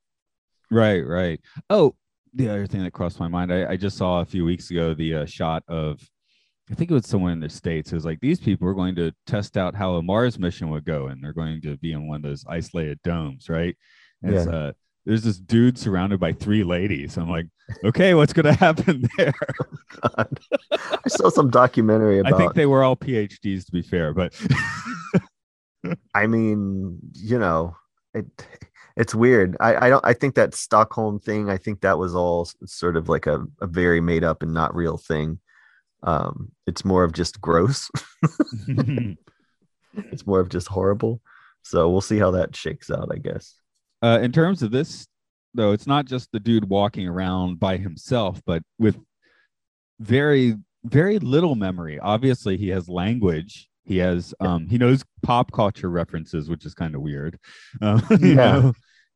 Right, 0.70 1.00
right. 1.00 1.40
Oh, 1.68 1.94
the 2.34 2.48
other 2.48 2.66
thing 2.66 2.82
that 2.84 2.92
crossed 2.92 3.20
my 3.20 3.28
mind, 3.28 3.52
I, 3.52 3.72
I 3.72 3.76
just 3.76 3.96
saw 3.98 4.20
a 4.20 4.24
few 4.24 4.44
weeks 4.44 4.70
ago 4.70 4.94
the 4.94 5.14
uh, 5.14 5.26
shot 5.26 5.62
of, 5.68 6.00
I 6.70 6.74
think 6.74 6.90
it 6.90 6.94
was 6.94 7.06
someone 7.06 7.32
in 7.32 7.40
the 7.40 7.48
States. 7.48 7.92
It 7.92 7.96
was 7.96 8.04
like, 8.04 8.20
these 8.20 8.40
people 8.40 8.68
are 8.68 8.74
going 8.74 8.94
to 8.96 9.12
test 9.26 9.56
out 9.56 9.74
how 9.74 9.94
a 9.94 10.02
Mars 10.02 10.38
mission 10.38 10.68
would 10.70 10.84
go, 10.84 11.06
and 11.08 11.22
they're 11.22 11.32
going 11.32 11.60
to 11.62 11.76
be 11.78 11.92
in 11.92 12.06
one 12.06 12.16
of 12.16 12.22
those 12.22 12.44
isolated 12.48 12.98
domes, 13.02 13.48
right? 13.48 13.76
And 14.22 14.34
it's, 14.34 14.46
uh, 14.46 14.72
there's 15.08 15.22
this 15.22 15.38
dude 15.38 15.78
surrounded 15.78 16.20
by 16.20 16.34
three 16.34 16.62
ladies. 16.62 17.16
I'm 17.16 17.30
like, 17.30 17.46
okay, 17.82 18.12
what's 18.12 18.34
going 18.34 18.44
to 18.44 18.52
happen 18.52 19.08
there? 19.16 19.32
God. 20.02 20.38
I 20.70 21.08
saw 21.08 21.30
some 21.30 21.48
documentary 21.48 22.18
about. 22.18 22.34
I 22.34 22.36
think 22.36 22.52
they 22.52 22.66
were 22.66 22.84
all 22.84 22.94
PhDs, 22.94 23.64
to 23.64 23.72
be 23.72 23.80
fair, 23.80 24.12
but 24.12 24.38
I 26.14 26.26
mean, 26.26 26.98
you 27.14 27.38
know, 27.38 27.74
it 28.12 28.26
it's 28.98 29.14
weird. 29.14 29.56
I, 29.60 29.86
I 29.86 29.88
don't 29.88 30.04
I 30.04 30.12
think 30.12 30.34
that 30.34 30.54
Stockholm 30.54 31.20
thing, 31.20 31.48
I 31.48 31.56
think 31.56 31.80
that 31.80 31.98
was 31.98 32.14
all 32.14 32.50
sort 32.66 32.98
of 32.98 33.08
like 33.08 33.26
a, 33.26 33.46
a 33.62 33.66
very 33.66 34.02
made 34.02 34.24
up 34.24 34.42
and 34.42 34.52
not 34.52 34.74
real 34.74 34.98
thing. 34.98 35.38
Um, 36.02 36.52
it's 36.66 36.84
more 36.84 37.02
of 37.02 37.14
just 37.14 37.40
gross. 37.40 37.90
it's 38.68 40.26
more 40.26 40.40
of 40.40 40.50
just 40.50 40.68
horrible. 40.68 41.22
So 41.62 41.88
we'll 41.88 42.02
see 42.02 42.18
how 42.18 42.32
that 42.32 42.54
shakes 42.54 42.90
out, 42.90 43.08
I 43.10 43.16
guess. 43.16 43.54
Uh, 44.02 44.18
in 44.22 44.32
terms 44.32 44.62
of 44.62 44.70
this, 44.70 45.06
though, 45.54 45.72
it's 45.72 45.86
not 45.86 46.04
just 46.06 46.30
the 46.32 46.40
dude 46.40 46.68
walking 46.68 47.06
around 47.08 47.58
by 47.58 47.76
himself, 47.76 48.40
but 48.46 48.62
with 48.78 48.96
very, 50.00 50.56
very 50.84 51.18
little 51.18 51.54
memory. 51.54 51.98
Obviously, 51.98 52.56
he 52.56 52.68
has 52.68 52.88
language. 52.88 53.68
He 53.84 53.98
has, 53.98 54.34
um, 54.40 54.66
he 54.68 54.78
knows 54.78 55.02
pop 55.22 55.50
culture 55.52 55.88
references, 55.90 56.48
which 56.48 56.64
is 56.66 56.74
kind 56.74 56.94
of 56.94 57.00
weird. 57.00 57.38
Uh, 57.80 58.00
you 58.20 58.28
Yeah. 58.30 58.34
know? 58.34 58.72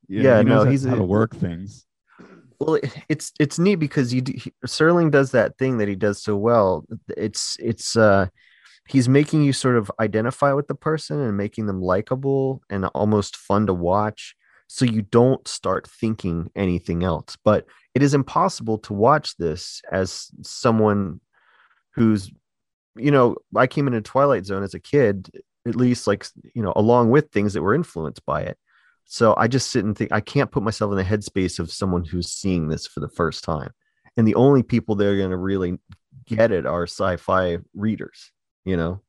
You 0.09 0.23
know, 0.23 0.31
Yeah, 0.31 0.39
he 0.39 0.45
knows 0.45 0.55
no, 0.61 0.65
how- 0.65 0.71
he's 0.71 0.85
how 0.85 0.95
to 0.97 1.05
work 1.05 1.37
things. 1.37 1.87
Well, 2.59 2.79
it's 3.09 3.33
it's 3.41 3.59
neat 3.59 3.77
because 3.77 4.15
you 4.15 4.21
do, 4.21 4.35
he, 4.37 4.53
Serling 4.67 5.11
does 5.11 5.33
that 5.33 5.59
thing 5.59 5.79
that 5.79 5.89
he 5.89 5.97
does 5.97 6.23
so 6.23 6.37
well. 6.37 6.85
It's 7.17 7.57
it's 7.59 7.97
uh 7.97 8.27
he's 8.89 9.09
making 9.09 9.43
you 9.43 9.53
sort 9.53 9.77
of 9.77 9.91
identify 9.99 10.53
with 10.53 10.69
the 10.69 10.77
person 10.77 11.19
and 11.21 11.37
making 11.37 11.67
them 11.67 11.81
likable 11.83 12.63
and 12.71 12.85
almost 12.87 13.37
fun 13.37 13.67
to 13.67 13.75
watch 13.75 14.37
so 14.73 14.87
you 14.87 15.03
don't 15.03 15.47
start 15.47 15.87
thinking 15.87 16.51
anything 16.57 17.05
else. 17.05 17.37
But 17.45 17.67
it 17.95 18.03
is 18.03 18.15
impossible 18.15 18.79
to 18.79 18.95
watch 18.95 19.37
this 19.37 19.83
as 19.93 20.31
someone 20.41 21.21
who's 21.91 22.33
you 22.97 23.11
know, 23.11 23.37
I 23.55 23.67
came 23.67 23.87
into 23.87 24.01
Twilight 24.01 24.47
Zone 24.47 24.63
as 24.63 24.73
a 24.73 24.81
kid, 24.81 25.31
at 25.67 25.77
least 25.77 26.07
like 26.07 26.27
you 26.55 26.63
know, 26.63 26.73
along 26.75 27.11
with 27.11 27.31
things 27.31 27.53
that 27.53 27.61
were 27.61 27.75
influenced 27.75 28.25
by 28.25 28.41
it. 28.41 28.57
So 29.05 29.35
I 29.37 29.47
just 29.47 29.71
sit 29.71 29.85
and 29.85 29.97
think 29.97 30.11
I 30.11 30.21
can't 30.21 30.51
put 30.51 30.63
myself 30.63 30.91
in 30.91 30.97
the 30.97 31.05
headspace 31.05 31.59
of 31.59 31.71
someone 31.71 32.05
who's 32.05 32.31
seeing 32.31 32.69
this 32.69 32.87
for 32.87 33.01
the 33.01 33.11
first 33.11 33.45
time. 33.45 33.73
And 34.17 34.27
the 34.27 34.37
only 34.37 34.63
people 34.63 34.95
that 34.95 35.07
are 35.07 35.19
going 35.19 35.31
to 35.31 35.37
really 35.37 35.79
get 36.25 36.51
it 36.51 36.65
are 36.65 36.85
sci-fi 36.85 37.59
readers, 37.75 38.33
you 38.65 38.79
know. 38.79 39.03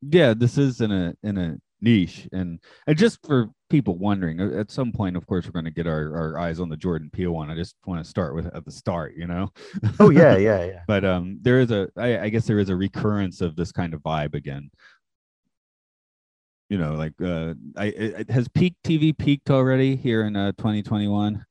Yeah, 0.00 0.32
this 0.32 0.56
is 0.56 0.80
in 0.80 0.90
a 0.90 1.14
in 1.22 1.36
a 1.36 1.56
niche, 1.82 2.28
and 2.32 2.60
and 2.86 2.96
just 2.96 3.24
for 3.26 3.50
people 3.74 3.98
wondering, 3.98 4.40
uh, 4.40 4.56
at 4.56 4.70
some 4.70 4.92
point, 4.92 5.16
of 5.16 5.26
course, 5.26 5.46
we're 5.46 5.50
going 5.50 5.64
to 5.64 5.70
get 5.72 5.88
our, 5.88 6.16
our 6.16 6.38
eyes 6.38 6.60
on 6.60 6.68
the 6.68 6.76
Jordan 6.76 7.10
Peele 7.12 7.32
one. 7.32 7.50
I 7.50 7.56
just 7.56 7.74
want 7.86 8.00
to 8.00 8.08
start 8.08 8.36
with 8.36 8.46
at 8.54 8.64
the 8.64 8.70
start, 8.70 9.16
you 9.16 9.26
know. 9.26 9.50
Oh 9.98 10.10
yeah, 10.10 10.36
yeah, 10.48 10.64
yeah. 10.64 10.82
but 10.86 11.04
um 11.04 11.38
there 11.42 11.58
is 11.58 11.72
a 11.72 11.88
I, 11.96 12.18
I 12.20 12.28
guess 12.28 12.46
there 12.46 12.60
is 12.60 12.68
a 12.68 12.76
recurrence 12.76 13.40
of 13.40 13.56
this 13.56 13.72
kind 13.72 13.92
of 13.94 14.00
vibe 14.00 14.34
again 14.34 14.70
you 16.70 16.78
know 16.78 16.94
like 16.94 17.12
uh 17.22 17.52
i 17.76 17.86
it, 17.86 18.30
has 18.30 18.48
peak 18.48 18.74
tv 18.82 19.16
peaked 19.16 19.50
already 19.50 19.96
here 19.96 20.24
in 20.24 20.34
uh 20.34 20.50
2021 20.52 21.44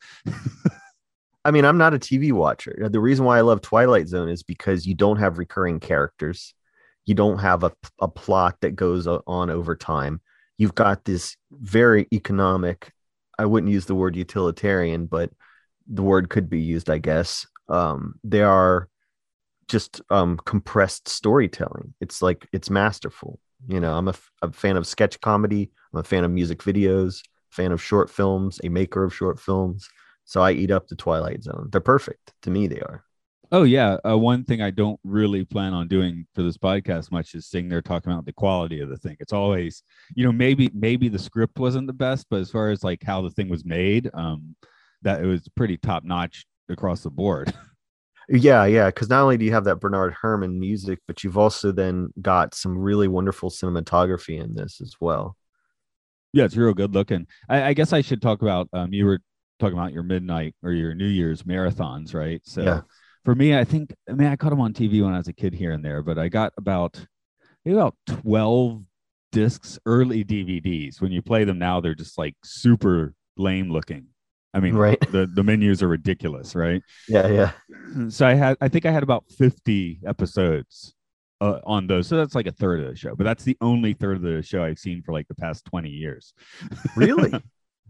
I 1.45 1.51
mean, 1.51 1.65
I'm 1.65 1.77
not 1.77 1.93
a 1.93 1.99
TV 1.99 2.31
watcher. 2.31 2.87
The 2.89 2.99
reason 2.99 3.25
why 3.25 3.37
I 3.37 3.41
love 3.41 3.61
Twilight 3.61 4.07
Zone 4.07 4.29
is 4.29 4.43
because 4.43 4.85
you 4.85 4.95
don't 4.95 5.17
have 5.17 5.37
recurring 5.37 5.81
characters. 5.81 6.53
You 7.05 7.15
don't 7.15 7.39
have 7.39 7.63
a, 7.65 7.73
a 7.99 8.07
plot 8.07 8.55
that 8.61 8.77
goes 8.77 9.07
on 9.07 9.49
over 9.49 9.75
time. 9.75 10.21
You've 10.57 10.75
got 10.75 11.05
this 11.05 11.35
very 11.51 12.07
economic, 12.13 12.91
I 13.37 13.45
wouldn't 13.45 13.71
use 13.71 13.85
the 13.85 13.95
word 13.95 14.15
utilitarian, 14.15 15.05
but 15.07 15.31
the 15.87 16.03
word 16.03 16.29
could 16.29 16.49
be 16.49 16.61
used, 16.61 16.89
I 16.89 16.99
guess. 16.99 17.45
Um, 17.69 18.15
they 18.23 18.41
are 18.41 18.89
just 19.67 20.01
um, 20.09 20.37
compressed 20.45 21.07
storytelling. 21.07 21.93
It's 21.99 22.21
like 22.21 22.47
it's 22.53 22.69
masterful. 22.69 23.39
You 23.67 23.79
know, 23.79 23.93
I'm 23.93 24.07
a, 24.07 24.11
f- 24.11 24.31
a 24.41 24.51
fan 24.51 24.77
of 24.77 24.85
sketch 24.85 25.19
comedy. 25.21 25.71
I'm 25.93 25.99
a 25.99 26.03
fan 26.03 26.23
of 26.23 26.31
music 26.31 26.59
videos, 26.59 27.21
fan 27.49 27.71
of 27.71 27.81
short 27.81 28.09
films, 28.09 28.59
a 28.63 28.69
maker 28.69 29.03
of 29.03 29.15
short 29.15 29.39
films. 29.39 29.87
So 30.25 30.41
I 30.41 30.51
eat 30.51 30.71
up 30.71 30.87
the 30.87 30.95
Twilight 30.95 31.43
Zone. 31.43 31.69
They're 31.71 31.81
perfect 31.81 32.33
to 32.43 32.49
me. 32.49 32.67
They 32.67 32.79
are. 32.79 33.03
Oh 33.51 33.63
yeah 33.63 33.97
uh, 34.07 34.17
one 34.17 34.43
thing 34.43 34.61
i 34.61 34.71
don't 34.71 34.99
really 35.03 35.45
plan 35.45 35.73
on 35.73 35.87
doing 35.87 36.25
for 36.33 36.41
this 36.41 36.57
podcast 36.57 37.11
much 37.11 37.35
is 37.35 37.45
sitting 37.45 37.69
there 37.69 37.83
talking 37.83 38.11
about 38.11 38.25
the 38.25 38.33
quality 38.33 38.79
of 38.79 38.89
the 38.89 38.97
thing 38.97 39.15
it's 39.19 39.33
always 39.33 39.83
you 40.15 40.25
know 40.25 40.31
maybe 40.31 40.71
maybe 40.73 41.07
the 41.07 41.19
script 41.19 41.59
wasn't 41.59 41.85
the 41.85 41.93
best 41.93 42.25
but 42.31 42.39
as 42.39 42.49
far 42.49 42.71
as 42.71 42.83
like 42.83 43.03
how 43.03 43.21
the 43.21 43.29
thing 43.29 43.49
was 43.49 43.63
made 43.63 44.09
um 44.15 44.55
that 45.03 45.21
it 45.21 45.27
was 45.27 45.47
pretty 45.49 45.77
top 45.77 46.03
notch 46.03 46.45
across 46.69 47.01
the 47.01 47.11
board 47.11 47.53
Yeah, 48.29 48.65
yeah. 48.65 48.87
Because 48.87 49.09
not 49.09 49.21
only 49.21 49.37
do 49.37 49.45
you 49.45 49.51
have 49.51 49.65
that 49.65 49.79
Bernard 49.79 50.15
Herrmann 50.21 50.59
music, 50.59 50.99
but 51.07 51.23
you've 51.23 51.37
also 51.37 51.71
then 51.71 52.09
got 52.21 52.55
some 52.55 52.77
really 52.77 53.07
wonderful 53.07 53.49
cinematography 53.49 54.41
in 54.41 54.55
this 54.55 54.79
as 54.81 54.95
well. 54.99 55.35
Yeah, 56.31 56.45
it's 56.45 56.55
real 56.55 56.73
good 56.73 56.93
looking. 56.93 57.27
I, 57.49 57.63
I 57.63 57.73
guess 57.73 57.93
I 57.93 58.01
should 58.01 58.21
talk 58.21 58.41
about 58.41 58.69
um 58.73 58.93
you 58.93 59.05
were 59.05 59.19
talking 59.59 59.77
about 59.77 59.93
your 59.93 60.03
midnight 60.03 60.55
or 60.63 60.71
your 60.71 60.95
New 60.95 61.07
Year's 61.07 61.43
marathons, 61.43 62.13
right? 62.13 62.41
So 62.43 62.63
Yeah. 62.63 62.81
For 63.25 63.35
me, 63.35 63.55
I 63.57 63.63
think 63.63 63.93
I 64.09 64.13
mean 64.13 64.27
I 64.27 64.35
caught 64.35 64.49
them 64.49 64.61
on 64.61 64.73
TV 64.73 65.03
when 65.03 65.13
I 65.13 65.17
was 65.17 65.27
a 65.27 65.33
kid 65.33 65.53
here 65.53 65.71
and 65.71 65.83
there, 65.83 66.01
but 66.01 66.17
I 66.17 66.29
got 66.29 66.53
about 66.57 67.05
maybe 67.65 67.77
about 67.77 67.95
12 68.07 68.83
discs, 69.31 69.79
early 69.85 70.23
DVDs. 70.23 71.01
When 71.01 71.11
you 71.11 71.21
play 71.21 71.43
them 71.43 71.57
now, 71.59 71.79
they're 71.79 71.95
just 71.95 72.17
like 72.17 72.35
super 72.43 73.13
lame 73.37 73.71
looking. 73.71 74.07
I 74.53 74.59
mean, 74.59 74.75
Right. 74.75 74.99
the, 75.11 75.25
the 75.33 75.41
menus 75.43 75.81
are 75.81 75.87
ridiculous, 75.87 76.53
right? 76.53 76.83
Yeah, 77.07 77.27
yeah. 77.27 77.51
So 78.09 78.25
I 78.27 78.33
had 78.35 78.57
I 78.61 78.67
think 78.67 78.85
I 78.85 78.91
had 78.91 79.03
about 79.03 79.23
50 79.37 80.01
episodes 80.05 80.93
uh, 81.41 81.59
on 81.65 81.87
those. 81.87 82.07
So 82.07 82.17
that's 82.17 82.35
like 82.35 82.47
a 82.47 82.51
third 82.51 82.81
of 82.81 82.87
the 82.89 82.95
show, 82.95 83.15
but 83.15 83.23
that's 83.23 83.43
the 83.43 83.57
only 83.61 83.93
third 83.93 84.17
of 84.17 84.21
the 84.21 84.41
show 84.43 84.63
I've 84.63 84.79
seen 84.79 85.01
for 85.01 85.11
like 85.13 85.27
the 85.27 85.35
past 85.35 85.65
20 85.65 85.89
years. 85.89 86.33
Really? 86.95 87.31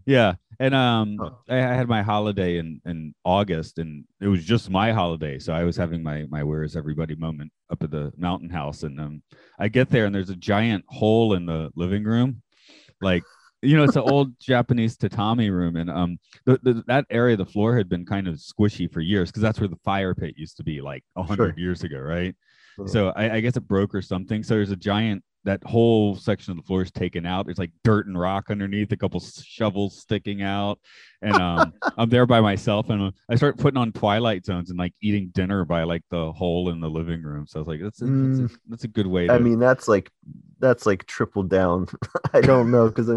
Yeah, 0.06 0.34
and 0.58 0.74
um, 0.74 1.24
Huh. 1.24 1.30
I, 1.48 1.56
I 1.56 1.74
had 1.74 1.88
my 1.88 2.02
holiday 2.02 2.58
in 2.58 2.80
in 2.84 3.14
August, 3.24 3.78
and 3.78 4.04
it 4.20 4.28
was 4.28 4.44
just 4.44 4.70
my 4.70 4.92
holiday, 4.92 5.38
so 5.38 5.52
I 5.52 5.64
was 5.64 5.76
having 5.76 6.02
my 6.02 6.26
my 6.28 6.42
where 6.42 6.62
is 6.62 6.76
everybody 6.76 7.14
moment 7.14 7.52
up 7.70 7.82
at 7.82 7.90
the 7.90 8.12
mountain 8.16 8.50
house, 8.50 8.82
and 8.82 9.00
um, 9.00 9.22
I 9.58 9.68
get 9.68 9.90
there 9.90 10.06
and 10.06 10.14
there's 10.14 10.30
a 10.30 10.36
giant 10.36 10.84
hole 10.88 11.34
in 11.34 11.46
the 11.46 11.70
living 11.74 12.04
room, 12.04 12.42
like 13.00 13.26
you 13.62 13.76
know 13.76 13.84
it's 13.84 13.96
an 13.96 14.02
old 14.02 14.38
Japanese 14.40 14.96
tatami 14.96 15.50
room, 15.50 15.76
and 15.76 15.90
um, 15.90 16.18
the, 16.46 16.58
the 16.62 16.84
that 16.86 17.06
area 17.10 17.34
of 17.34 17.38
the 17.38 17.46
floor 17.46 17.76
had 17.76 17.88
been 17.88 18.06
kind 18.06 18.28
of 18.28 18.36
squishy 18.36 18.92
for 18.92 19.00
years 19.00 19.30
because 19.30 19.42
that's 19.42 19.60
where 19.60 19.68
the 19.68 19.76
fire 19.84 20.14
pit 20.14 20.34
used 20.36 20.56
to 20.58 20.64
be 20.64 20.80
like 20.80 21.04
a 21.16 21.22
hundred 21.22 21.56
Sure. 21.56 21.58
years 21.58 21.82
ago, 21.84 21.98
right? 21.98 22.34
Mhm. 22.76 22.86
So 22.88 23.10
I, 23.16 23.36
I 23.36 23.40
guess 23.40 23.56
it 23.56 23.66
broke 23.68 23.94
or 23.94 24.02
something. 24.02 24.42
So 24.42 24.54
there's 24.54 24.70
a 24.70 24.76
giant 24.76 25.24
that 25.44 25.62
whole 25.64 26.16
section 26.16 26.52
of 26.52 26.56
the 26.56 26.62
floor 26.62 26.82
is 26.82 26.90
taken 26.90 27.26
out. 27.26 27.46
There's 27.46 27.58
like 27.58 27.72
dirt 27.84 28.06
and 28.06 28.18
rock 28.18 28.46
underneath, 28.50 28.90
a 28.92 28.96
couple 28.96 29.20
shovels 29.20 29.98
sticking 29.98 30.42
out, 30.42 30.78
and 31.20 31.34
um, 31.34 31.72
I'm 31.98 32.08
there 32.08 32.26
by 32.26 32.40
myself, 32.40 32.90
and 32.90 33.02
uh, 33.02 33.10
I 33.28 33.36
start 33.36 33.58
putting 33.58 33.78
on 33.78 33.92
Twilight 33.92 34.44
Zones 34.44 34.70
and 34.70 34.78
like 34.78 34.94
eating 35.02 35.30
dinner 35.34 35.64
by 35.64 35.84
like 35.84 36.02
the 36.10 36.32
hole 36.32 36.70
in 36.70 36.80
the 36.80 36.88
living 36.88 37.22
room. 37.22 37.46
So 37.46 37.58
I 37.58 37.60
was 37.60 37.68
like, 37.68 37.80
that's 37.82 38.00
a, 38.00 38.06
that's, 38.06 38.52
a, 38.52 38.56
that's 38.68 38.84
a 38.84 38.88
good 38.88 39.06
way. 39.06 39.26
To, 39.26 39.34
I 39.34 39.38
mean, 39.38 39.58
that's 39.58 39.86
like 39.86 40.10
that's 40.58 40.86
like 40.86 41.06
triple 41.06 41.42
down. 41.42 41.88
I 42.32 42.40
don't 42.40 42.70
know 42.70 42.88
because 42.88 43.08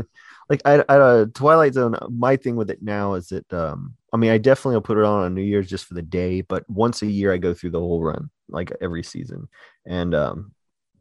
like 0.50 0.62
I, 0.66 0.84
I 0.90 0.98
uh, 0.98 1.26
Twilight 1.34 1.74
Zone. 1.74 1.96
My 2.10 2.36
thing 2.36 2.56
with 2.56 2.70
it 2.70 2.82
now 2.82 3.14
is 3.14 3.30
that 3.30 3.52
um, 3.54 3.96
I 4.12 4.18
mean, 4.18 4.32
I 4.32 4.38
definitely 4.38 4.76
will 4.76 4.82
put 4.82 4.98
it 4.98 5.06
on 5.06 5.24
on 5.24 5.34
New 5.34 5.42
Year's 5.42 5.70
just 5.70 5.86
for 5.86 5.94
the 5.94 6.02
day, 6.02 6.42
but 6.42 6.70
once 6.70 7.02
a 7.02 7.08
year 7.08 7.34
I 7.34 7.38
go 7.38 7.54
through 7.54 7.72
the 7.72 7.80
whole 7.80 8.02
run, 8.02 8.30
like 8.50 8.72
every 8.82 9.04
season, 9.04 9.48
and 9.86 10.14
um, 10.14 10.52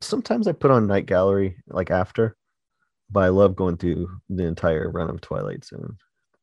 sometimes 0.00 0.46
I 0.48 0.52
put 0.52 0.70
on 0.70 0.86
Night 0.86 1.06
Gallery 1.06 1.56
like 1.68 1.90
after, 1.90 2.36
but 3.10 3.24
I 3.24 3.28
love 3.28 3.56
going 3.56 3.76
through 3.76 4.08
the 4.28 4.44
entire 4.44 4.90
run 4.90 5.10
of 5.10 5.20
Twilight 5.20 5.64
Zone. 5.64 5.96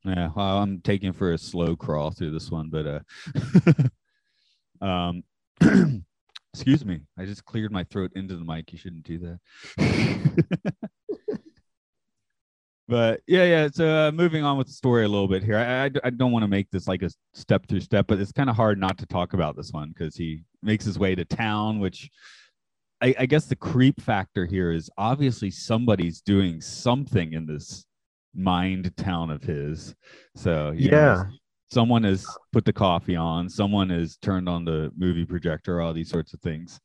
yeah, 0.04 0.30
well, 0.36 0.60
I'm 0.60 0.82
taking 0.82 1.14
for 1.14 1.34
a 1.34 1.38
slow 1.38 1.76
crawl 1.76 2.12
through 2.12 2.32
this 2.32 2.50
one, 2.52 2.70
but 2.70 3.04
uh, 4.82 4.86
um, 4.86 5.24
Excuse 6.54 6.86
me. 6.86 7.00
I 7.18 7.26
just 7.26 7.46
cleared 7.46 7.72
my 7.72 7.84
throat 7.86 8.12
into 8.16 8.36
the 8.36 8.46
mic. 8.46 8.72
You 8.72 8.78
shouldn't 8.78 9.04
do 9.04 9.40
that. 9.78 10.60
but 12.88 13.22
yeah, 13.26 13.44
yeah. 13.46 13.70
So 13.74 13.88
uh, 13.90 14.12
moving 14.12 14.44
on 14.44 14.60
with 14.60 14.68
the 14.68 14.74
story 14.74 15.04
a 15.04 15.08
little 15.08 15.28
bit 15.28 15.44
here. 15.44 15.58
I, 15.58 15.86
I, 15.86 15.92
I 16.04 16.10
don't 16.12 16.32
want 16.32 16.44
to 16.44 16.48
make 16.48 16.70
this 16.70 16.88
like 16.88 17.02
a 17.02 17.10
step 17.34 17.66
through 17.68 17.80
step, 17.80 18.06
but 18.08 18.20
it's 18.20 18.32
kind 18.32 18.52
of 18.52 18.56
hard 18.56 18.80
not 18.80 19.00
to 19.00 19.08
talk 19.08 19.34
about 19.34 19.56
this 19.56 19.72
one 19.72 19.90
because 19.90 20.16
he 20.16 20.44
makes 20.62 20.86
his 20.86 21.00
way 21.00 21.16
to 21.16 21.26
town, 21.26 21.80
which 21.80 22.08
I, 23.04 23.14
I 23.20 23.26
guess 23.26 23.46
the 23.46 23.56
creep 23.56 24.02
factor 24.02 24.46
here 24.46 24.72
is 24.72 24.90
obviously 24.98 25.52
somebody's 25.52 26.22
doing 26.22 26.62
something 26.62 27.34
in 27.34 27.46
this 27.46 27.86
mind 28.34 28.96
town 28.98 29.30
of 29.30 29.44
his. 29.44 29.94
So 30.36 30.72
you 30.72 30.90
know, 30.90 30.98
Yeah. 30.98 31.24
someone 31.70 32.04
has 32.04 32.26
put 32.54 32.66
the 32.66 32.74
coffee 32.74 33.16
on, 33.18 33.50
someone 33.50 33.90
has 33.90 34.18
turned 34.18 34.48
on 34.48 34.64
the 34.66 34.92
movie 34.98 35.26
projector, 35.26 35.82
all 35.82 35.94
these 35.94 36.10
sorts 36.10 36.34
of 36.34 36.40
things. 36.40 36.80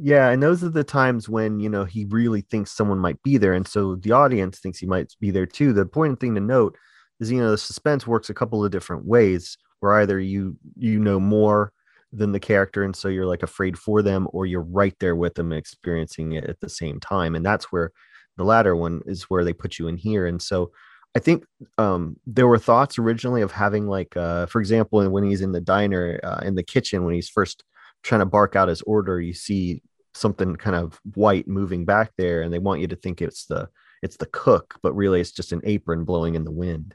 Yeah, 0.00 0.28
and 0.30 0.40
those 0.40 0.62
are 0.62 0.68
the 0.68 0.84
times 0.84 1.28
when 1.28 1.58
you 1.58 1.68
know 1.68 1.84
he 1.84 2.04
really 2.04 2.42
thinks 2.42 2.70
someone 2.70 3.00
might 3.00 3.20
be 3.24 3.36
there, 3.36 3.54
and 3.54 3.66
so 3.66 3.96
the 3.96 4.12
audience 4.12 4.60
thinks 4.60 4.78
he 4.78 4.86
might 4.86 5.12
be 5.20 5.32
there 5.32 5.46
too. 5.46 5.72
The 5.72 5.80
important 5.80 6.20
thing 6.20 6.36
to 6.36 6.40
note 6.40 6.78
is 7.18 7.32
you 7.32 7.40
know 7.40 7.50
the 7.50 7.58
suspense 7.58 8.06
works 8.06 8.30
a 8.30 8.34
couple 8.34 8.64
of 8.64 8.70
different 8.70 9.04
ways, 9.06 9.58
where 9.80 9.94
either 9.94 10.20
you 10.20 10.56
you 10.76 11.00
know 11.00 11.18
more 11.18 11.72
than 12.12 12.32
the 12.32 12.40
character, 12.40 12.82
and 12.82 12.96
so 12.96 13.08
you're 13.08 13.26
like 13.26 13.42
afraid 13.42 13.78
for 13.78 14.02
them, 14.02 14.28
or 14.32 14.46
you're 14.46 14.62
right 14.62 14.94
there 15.00 15.16
with 15.16 15.34
them 15.34 15.52
experiencing 15.52 16.32
it 16.32 16.44
at 16.44 16.60
the 16.60 16.68
same 16.68 17.00
time, 17.00 17.34
and 17.34 17.44
that's 17.44 17.72
where 17.72 17.92
the 18.36 18.44
latter 18.44 18.74
one 18.76 19.02
is 19.06 19.24
where 19.24 19.44
they 19.44 19.52
put 19.52 19.78
you 19.78 19.88
in 19.88 19.96
here, 19.96 20.26
and 20.26 20.42
so. 20.42 20.72
I 21.16 21.20
think 21.20 21.44
um, 21.78 22.16
there 22.26 22.46
were 22.46 22.58
thoughts 22.58 22.98
originally 22.98 23.40
of 23.40 23.50
having 23.50 23.88
like, 23.88 24.14
uh, 24.16 24.44
for 24.46 24.60
example, 24.60 25.08
when 25.10 25.24
he's 25.24 25.40
in 25.40 25.52
the 25.52 25.60
diner 25.60 26.20
uh, 26.22 26.40
in 26.44 26.54
the 26.54 26.62
kitchen 26.62 27.04
when 27.04 27.14
he's 27.14 27.30
first 27.30 27.64
trying 28.02 28.20
to 28.20 28.26
bark 28.26 28.54
out 28.56 28.68
his 28.68 28.82
order, 28.82 29.20
you 29.20 29.32
see 29.32 29.82
something 30.14 30.54
kind 30.56 30.76
of 30.76 31.00
white 31.14 31.48
moving 31.48 31.84
back 31.84 32.12
there, 32.18 32.42
and 32.42 32.52
they 32.52 32.58
want 32.58 32.80
you 32.80 32.86
to 32.88 32.96
think 32.96 33.22
it's 33.22 33.46
the 33.46 33.68
it's 34.02 34.18
the 34.18 34.26
cook, 34.26 34.74
but 34.82 34.94
really 34.94 35.20
it's 35.20 35.32
just 35.32 35.52
an 35.52 35.60
apron 35.64 36.04
blowing 36.04 36.34
in 36.34 36.44
the 36.44 36.52
wind. 36.52 36.94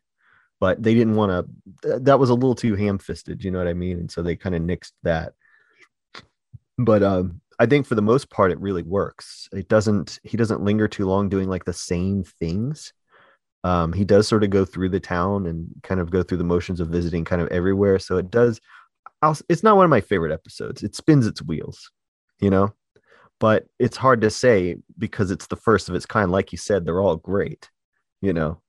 But 0.64 0.82
they 0.82 0.94
didn't 0.94 1.16
want 1.16 1.48
to. 1.84 2.00
That 2.00 2.20
was 2.20 2.30
a 2.30 2.34
little 2.34 2.56
too 2.56 2.76
ham-fisted, 2.76 3.44
you 3.44 3.52
know 3.52 3.58
what 3.58 3.68
I 3.68 3.74
mean? 3.74 4.00
And 4.00 4.10
so 4.10 4.22
they 4.22 4.38
kind 4.38 4.56
of 4.56 4.62
nixed 4.62 4.94
that. 5.04 5.34
But 6.78 7.04
um, 7.04 7.42
I 7.60 7.66
think 7.66 7.86
for 7.86 7.96
the 7.96 8.02
most 8.02 8.30
part, 8.30 8.52
it 8.52 8.60
really 8.60 8.84
works. 8.84 9.50
It 9.52 9.68
doesn't. 9.68 10.20
He 10.24 10.38
doesn't 10.38 10.64
linger 10.64 10.88
too 10.88 11.06
long 11.06 11.28
doing 11.28 11.50
like 11.50 11.66
the 11.66 11.74
same 11.74 12.24
things. 12.24 12.94
Um, 13.66 13.92
he 13.92 14.06
does 14.06 14.28
sort 14.28 14.46
of 14.46 14.52
go 14.52 14.64
through 14.64 14.90
the 14.90 15.00
town 15.02 15.48
and 15.48 15.68
kind 15.84 16.00
of 16.00 16.12
go 16.12 16.24
through 16.24 16.38
the 16.38 16.44
motions 16.46 16.80
of 16.80 16.88
visiting 16.88 17.26
kind 17.26 17.42
of 17.42 17.50
everywhere. 17.50 18.00
So 18.00 18.16
it 18.18 18.32
does. 18.32 18.62
I'll, 19.22 19.38
it's 19.50 19.64
not 19.64 19.76
one 19.76 19.86
of 19.86 19.90
my 19.90 20.02
favorite 20.02 20.34
episodes. 20.34 20.84
It 20.84 20.96
spins 20.96 21.28
its 21.28 21.42
wheels, 21.42 21.92
you 22.40 22.50
know 22.50 22.74
but 23.44 23.66
it's 23.78 23.98
hard 23.98 24.22
to 24.22 24.30
say 24.30 24.78
because 24.98 25.30
it's 25.30 25.48
the 25.48 25.58
first 25.58 25.90
of 25.90 25.96
its 25.96 26.06
kind. 26.06 26.32
Like 26.32 26.54
you 26.54 26.58
said, 26.58 26.86
they're 26.86 27.02
all 27.02 27.18
great, 27.18 27.70
you 28.22 28.32
know. 28.32 28.63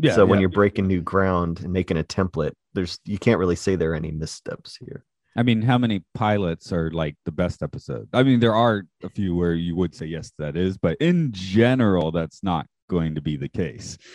Yeah. 0.00 0.14
so 0.14 0.26
when 0.26 0.40
you're 0.40 0.48
breaking 0.48 0.86
new 0.86 1.02
ground 1.02 1.60
and 1.60 1.72
making 1.72 1.98
a 1.98 2.04
template, 2.04 2.52
there's 2.74 2.98
you 3.04 3.18
can't 3.18 3.38
really 3.38 3.56
say 3.56 3.76
there 3.76 3.92
are 3.92 3.96
any 3.96 4.10
missteps 4.10 4.76
here. 4.76 5.04
I 5.36 5.42
mean, 5.42 5.62
how 5.62 5.78
many 5.78 6.02
pilots 6.14 6.72
are 6.72 6.90
like 6.90 7.16
the 7.24 7.32
best 7.32 7.62
episode? 7.62 8.08
I 8.12 8.22
mean, 8.22 8.40
there 8.40 8.54
are 8.54 8.82
a 9.02 9.10
few 9.10 9.36
where 9.36 9.54
you 9.54 9.76
would 9.76 9.94
say 9.94 10.06
yes, 10.06 10.32
that 10.38 10.56
is, 10.56 10.76
but 10.76 10.96
in 11.00 11.30
general, 11.32 12.10
that's 12.10 12.42
not 12.42 12.66
going 12.88 13.14
to 13.14 13.20
be 13.20 13.36
the 13.36 13.48
case. 13.48 13.96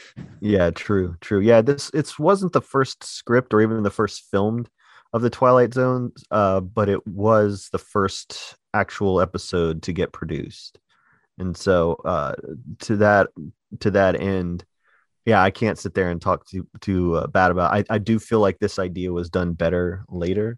Yeah, 0.42 0.70
true, 0.70 1.16
true. 1.22 1.40
Yeah, 1.40 1.62
this 1.62 1.90
it 1.92 2.20
wasn't 2.20 2.54
the 2.54 2.62
first 2.62 3.04
script 3.04 3.52
or 3.54 3.62
even 3.62 3.82
the 3.82 3.90
first 3.90 4.26
filmed 4.30 4.70
of 5.12 5.24
the 5.24 5.30
Twilight 5.30 5.74
Zone, 5.74 6.12
uh, 6.30 6.60
but 6.60 6.88
it 6.88 7.08
was 7.08 7.70
the 7.72 7.80
first 7.80 8.56
actual 8.76 9.22
episode 9.22 9.82
to 9.84 9.94
get 9.94 10.12
produced. 10.12 10.78
And 11.40 11.58
so 11.58 11.94
uh, 12.06 12.36
to 12.82 12.98
that 12.98 13.30
to 13.80 13.92
that 13.92 14.20
end, 14.22 14.66
yeah, 15.26 15.42
I 15.42 15.50
can't 15.50 15.80
sit 15.80 15.94
there 15.94 16.10
and 16.10 16.22
talk 16.22 16.46
too 16.46 16.68
too 16.82 17.16
uh, 17.16 17.28
bad 17.28 17.52
about. 17.52 17.74
I 17.74 17.84
I 17.90 17.98
do 17.98 18.20
feel 18.20 18.40
like 18.40 18.60
this 18.60 18.80
idea 18.80 19.12
was 19.12 19.30
done 19.30 19.54
better 19.54 20.06
later, 20.08 20.58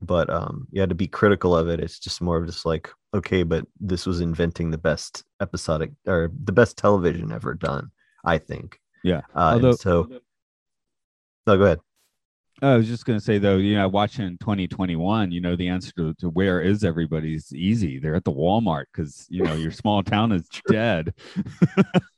but 0.00 0.30
um, 0.30 0.66
yeah, 0.72 0.86
to 0.86 0.94
be 0.94 1.06
critical 1.06 1.56
of 1.56 1.68
it, 1.68 1.80
it's 1.80 1.98
just 1.98 2.22
more 2.22 2.38
of 2.38 2.46
just 2.46 2.64
like 2.64 2.90
okay, 3.14 3.42
but 3.42 3.66
this 3.80 4.06
was 4.06 4.20
inventing 4.20 4.70
the 4.70 4.78
best 4.78 5.24
episodic 5.40 5.90
or 6.06 6.30
the 6.44 6.52
best 6.52 6.76
television 6.76 7.30
ever 7.30 7.54
done. 7.54 7.90
I 8.24 8.38
think. 8.38 8.80
Yeah. 9.04 9.20
Uh, 9.34 9.52
Although- 9.54 9.72
so 9.72 10.08
no, 11.46 11.56
go 11.56 11.64
ahead. 11.64 11.80
I 12.62 12.74
was 12.74 12.88
just 12.88 13.04
going 13.04 13.18
to 13.18 13.24
say 13.24 13.36
though, 13.36 13.58
you 13.58 13.76
know, 13.76 13.86
watching 13.86 14.38
2021, 14.38 15.30
you 15.30 15.42
know, 15.42 15.56
the 15.56 15.68
answer 15.68 15.92
to, 15.98 16.14
to 16.14 16.30
where 16.30 16.62
is 16.62 16.84
everybody's 16.84 17.52
easy. 17.52 17.98
They're 17.98 18.14
at 18.14 18.24
the 18.24 18.32
Walmart 18.32 18.86
because 18.90 19.26
you 19.28 19.42
know 19.42 19.54
your 19.54 19.70
small 19.70 20.02
town 20.02 20.32
is 20.32 20.48
dead. 20.66 21.12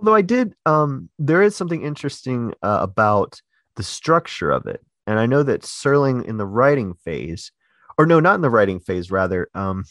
Although 0.00 0.14
I 0.14 0.22
did, 0.22 0.54
um, 0.64 1.10
there 1.18 1.42
is 1.42 1.54
something 1.54 1.82
interesting 1.82 2.54
uh, 2.62 2.78
about 2.80 3.42
the 3.76 3.82
structure 3.82 4.50
of 4.50 4.66
it, 4.66 4.82
and 5.06 5.18
I 5.18 5.26
know 5.26 5.42
that 5.42 5.60
Serling 5.60 6.24
in 6.24 6.38
the 6.38 6.46
writing 6.46 6.94
phase, 6.94 7.52
or 7.98 8.06
no, 8.06 8.18
not 8.18 8.36
in 8.36 8.40
the 8.40 8.48
writing 8.48 8.80
phase, 8.80 9.10
rather, 9.10 9.50
um, 9.54 9.84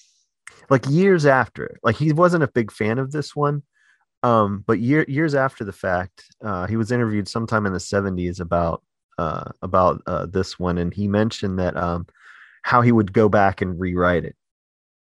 like 0.71 0.89
years 0.89 1.27
after, 1.27 1.77
like 1.83 1.95
he 1.95 2.11
wasn't 2.11 2.43
a 2.43 2.47
big 2.47 2.71
fan 2.71 2.97
of 2.97 3.11
this 3.11 3.35
one, 3.35 3.61
um, 4.23 4.63
but 4.65 4.79
year, 4.79 5.05
years 5.07 5.35
after 5.35 5.63
the 5.63 5.71
fact, 5.71 6.25
uh, 6.43 6.65
he 6.65 6.75
was 6.75 6.91
interviewed 6.91 7.27
sometime 7.27 7.67
in 7.67 7.73
the 7.73 7.79
'70s 7.79 8.39
about 8.39 8.81
uh, 9.19 9.51
about 9.61 10.01
uh, 10.07 10.25
this 10.25 10.57
one, 10.57 10.79
and 10.79 10.91
he 10.91 11.07
mentioned 11.07 11.59
that 11.59 11.77
um, 11.77 12.07
how 12.63 12.81
he 12.81 12.91
would 12.91 13.13
go 13.13 13.29
back 13.29 13.61
and 13.61 13.79
rewrite 13.79 14.25
it 14.25 14.35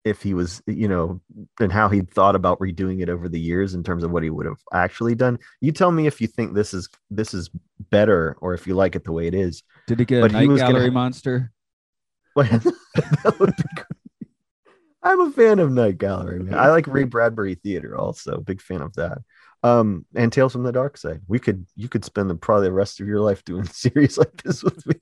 if 0.10 0.22
he 0.22 0.34
was, 0.34 0.62
you 0.68 0.88
know, 0.88 1.22
and 1.60 1.72
how 1.72 1.90
he 1.90 2.02
thought 2.02 2.36
about 2.36 2.60
redoing 2.60 3.02
it 3.02 3.10
over 3.10 3.28
the 3.30 3.40
years 3.40 3.74
in 3.74 3.84
terms 3.84 4.04
of 4.04 4.12
what 4.12 4.24
he 4.24 4.30
would 4.30 4.46
have 4.46 4.60
actually 4.74 5.16
done. 5.16 5.40
You 5.62 5.72
tell 5.72 5.92
me 5.92 6.08
if 6.08 6.20
you 6.22 6.28
think 6.28 6.54
this 6.54 6.74
is 6.74 6.90
this 7.10 7.34
is 7.34 7.50
better 7.90 8.38
or 8.42 8.54
if 8.54 8.68
you 8.68 8.76
like 8.76 8.96
it 8.96 9.04
the 9.04 9.12
way 9.12 9.28
it 9.28 9.34
is. 9.34 9.64
Did 9.88 10.02
it 10.02 10.06
get 10.06 10.22
But 10.22 10.32
a 10.32 10.34
night 10.34 10.48
was 10.50 10.62
gonna- 10.62 10.74
gallery 10.74 10.92
monster? 10.92 11.52
That 12.36 13.36
would 13.40 13.56
be 13.56 13.64
great. 13.76 14.32
I'm 15.04 15.22
a 15.22 15.32
fan 15.32 15.60
of 15.60 15.72
Night 15.72 15.98
Gallery, 16.00 16.40
man. 16.40 16.58
I 16.58 16.70
like 16.70 16.86
Ray 16.88 17.06
Bradbury 17.06 17.56
Theater 17.56 17.96
also, 17.98 18.40
big 18.40 18.62
fan 18.62 18.82
of 18.82 18.94
that. 18.96 19.20
Um, 19.64 20.06
and 20.16 20.32
Tales 20.34 20.52
from 20.54 20.64
the 20.64 20.72
Dark 20.72 20.98
Side. 20.98 21.22
We 21.28 21.40
could 21.40 21.66
you 21.76 21.88
could 21.88 22.04
spend 22.04 22.30
the 22.30 22.36
probably 22.36 22.68
the 22.68 22.74
rest 22.74 23.00
of 23.00 23.08
your 23.08 23.22
life 23.22 23.44
doing 23.46 23.66
series 23.68 24.18
like 24.18 24.42
this 24.44 24.64
with 24.64 24.86
me. 24.86 24.96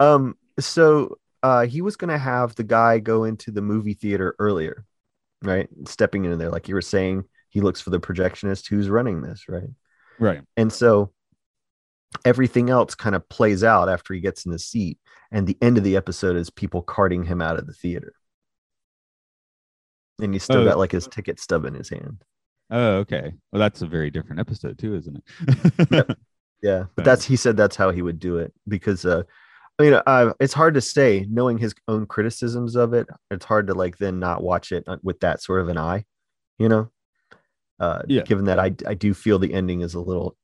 Um, 0.00 0.36
so 0.58 1.18
uh 1.42 1.66
he 1.66 1.82
was 1.82 1.96
gonna 1.96 2.18
have 2.18 2.54
the 2.54 2.64
guy 2.64 2.98
go 2.98 3.24
into 3.24 3.50
the 3.50 3.62
movie 3.62 3.94
theater 3.94 4.34
earlier, 4.38 4.84
right? 5.42 5.68
Stepping 5.86 6.24
into 6.24 6.36
there, 6.36 6.50
like 6.50 6.68
you 6.68 6.74
were 6.74 6.82
saying, 6.82 7.24
he 7.50 7.60
looks 7.60 7.80
for 7.80 7.90
the 7.90 8.00
projectionist 8.00 8.68
who's 8.68 8.88
running 8.88 9.22
this, 9.22 9.48
right? 9.48 9.68
Right. 10.18 10.42
And 10.56 10.72
so 10.72 11.12
everything 12.24 12.70
else 12.70 12.94
kind 12.94 13.14
of 13.14 13.28
plays 13.28 13.62
out 13.64 13.88
after 13.88 14.14
he 14.14 14.20
gets 14.20 14.46
in 14.46 14.52
the 14.52 14.58
seat. 14.58 14.98
And 15.32 15.46
the 15.46 15.58
end 15.60 15.76
of 15.76 15.84
the 15.84 15.96
episode 15.96 16.36
is 16.36 16.50
people 16.50 16.80
carting 16.82 17.24
him 17.24 17.42
out 17.42 17.58
of 17.58 17.66
the 17.66 17.72
theater. 17.72 18.12
And 20.20 20.32
he's 20.32 20.44
still 20.44 20.60
Oh. 20.60 20.64
got 20.64 20.78
like 20.78 20.92
his 20.92 21.06
ticket 21.06 21.38
stub 21.40 21.64
in 21.64 21.74
his 21.74 21.88
hand. 21.90 22.22
Oh, 22.70 22.96
okay. 22.98 23.32
Well, 23.52 23.60
that's 23.60 23.82
a 23.82 23.86
very 23.86 24.10
different 24.10 24.40
episode 24.40 24.78
too, 24.78 24.94
isn't 24.94 25.22
it? 25.48 26.16
Yeah. 26.62 26.84
But 26.96 27.04
that's, 27.04 27.24
he 27.24 27.36
said 27.36 27.56
that's 27.56 27.76
how 27.76 27.90
he 27.90 28.00
would 28.00 28.18
do 28.18 28.38
it 28.38 28.52
because, 28.66 29.04
uh, 29.04 29.24
I 29.78 29.82
mean, 29.82 29.94
uh, 29.94 30.32
it's 30.40 30.54
hard 30.54 30.74
to 30.74 30.80
say 30.80 31.26
knowing 31.28 31.58
his 31.58 31.74
own 31.86 32.06
criticisms 32.06 32.76
of 32.76 32.94
it. 32.94 33.06
It's 33.30 33.44
hard 33.44 33.66
to 33.66 33.74
like 33.74 33.98
then 33.98 34.18
not 34.18 34.42
watch 34.42 34.72
it 34.72 34.84
uh, 34.86 34.96
with 35.02 35.20
that 35.20 35.42
sort 35.42 35.60
of 35.60 35.68
an 35.68 35.76
eye, 35.78 36.04
you 36.58 36.68
know? 36.68 36.90
Uh, 37.78 38.02
Yeah. 38.08 38.22
Given 38.22 38.46
that 38.46 38.58
I, 38.58 38.74
I 38.86 38.94
do 38.94 39.12
feel 39.12 39.38
the 39.38 39.52
ending 39.52 39.82
is 39.82 39.92
a 39.94 40.00
little, 40.00 40.34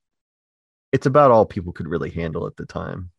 it's 0.91 1.07
about 1.07 1.31
all 1.31 1.45
people 1.45 1.73
could 1.73 1.87
really 1.87 2.11
handle 2.11 2.45
at 2.45 2.55
the 2.57 2.65
time. 2.67 3.09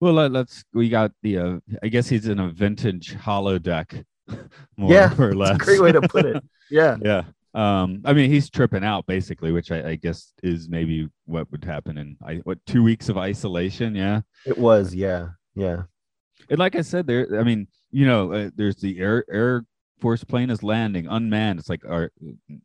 well, 0.00 0.14
let, 0.14 0.34
us 0.34 0.64
We 0.72 0.88
got 0.88 1.12
the. 1.22 1.38
Uh, 1.38 1.58
I 1.82 1.88
guess 1.88 2.08
he's 2.08 2.26
in 2.26 2.40
a 2.40 2.48
vintage 2.48 3.14
holodeck. 3.14 4.04
More 4.78 4.92
Yeah, 4.92 5.14
or 5.18 5.34
less. 5.34 5.56
A 5.56 5.58
great 5.58 5.82
way 5.82 5.92
to 5.92 6.00
put 6.00 6.24
it. 6.24 6.42
Yeah. 6.70 6.98
yeah. 7.00 7.24
Um. 7.54 8.02
I 8.04 8.12
mean, 8.12 8.30
he's 8.30 8.50
tripping 8.50 8.84
out 8.84 9.06
basically, 9.06 9.52
which 9.52 9.70
I, 9.72 9.90
I 9.90 9.94
guess 9.96 10.32
is 10.42 10.68
maybe 10.68 11.08
what 11.24 11.50
would 11.50 11.64
happen 11.64 11.96
in 11.98 12.16
I 12.24 12.36
what 12.44 12.58
two 12.66 12.82
weeks 12.82 13.08
of 13.08 13.16
isolation. 13.18 13.94
Yeah. 13.94 14.20
It 14.46 14.58
was, 14.58 14.94
yeah, 14.94 15.28
yeah, 15.54 15.82
And 16.50 16.58
like 16.58 16.76
I 16.76 16.82
said, 16.82 17.06
there. 17.06 17.40
I 17.40 17.42
mean, 17.42 17.66
you 17.90 18.06
know, 18.06 18.32
uh, 18.32 18.50
there's 18.54 18.76
the 18.76 18.98
air 19.00 19.24
air 19.30 19.64
force 20.00 20.22
plane 20.24 20.50
is 20.50 20.62
landing 20.62 21.06
unmanned. 21.08 21.58
It's 21.58 21.68
like, 21.70 21.84
or 21.84 22.12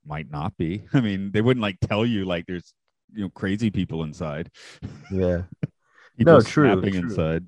might 0.06 0.30
not 0.30 0.56
be. 0.58 0.84
I 0.94 1.02
mean, 1.02 1.32
they 1.32 1.42
wouldn't 1.42 1.62
like 1.62 1.80
tell 1.82 2.06
you 2.06 2.26
like 2.26 2.46
there's 2.46 2.74
you 3.14 3.24
know 3.24 3.30
crazy 3.30 3.72
people 3.72 4.04
inside. 4.04 4.52
yeah. 5.12 5.44
People 6.18 6.34
No, 6.34 6.42
true, 6.42 6.80
true. 6.80 6.92
inside. 6.92 7.46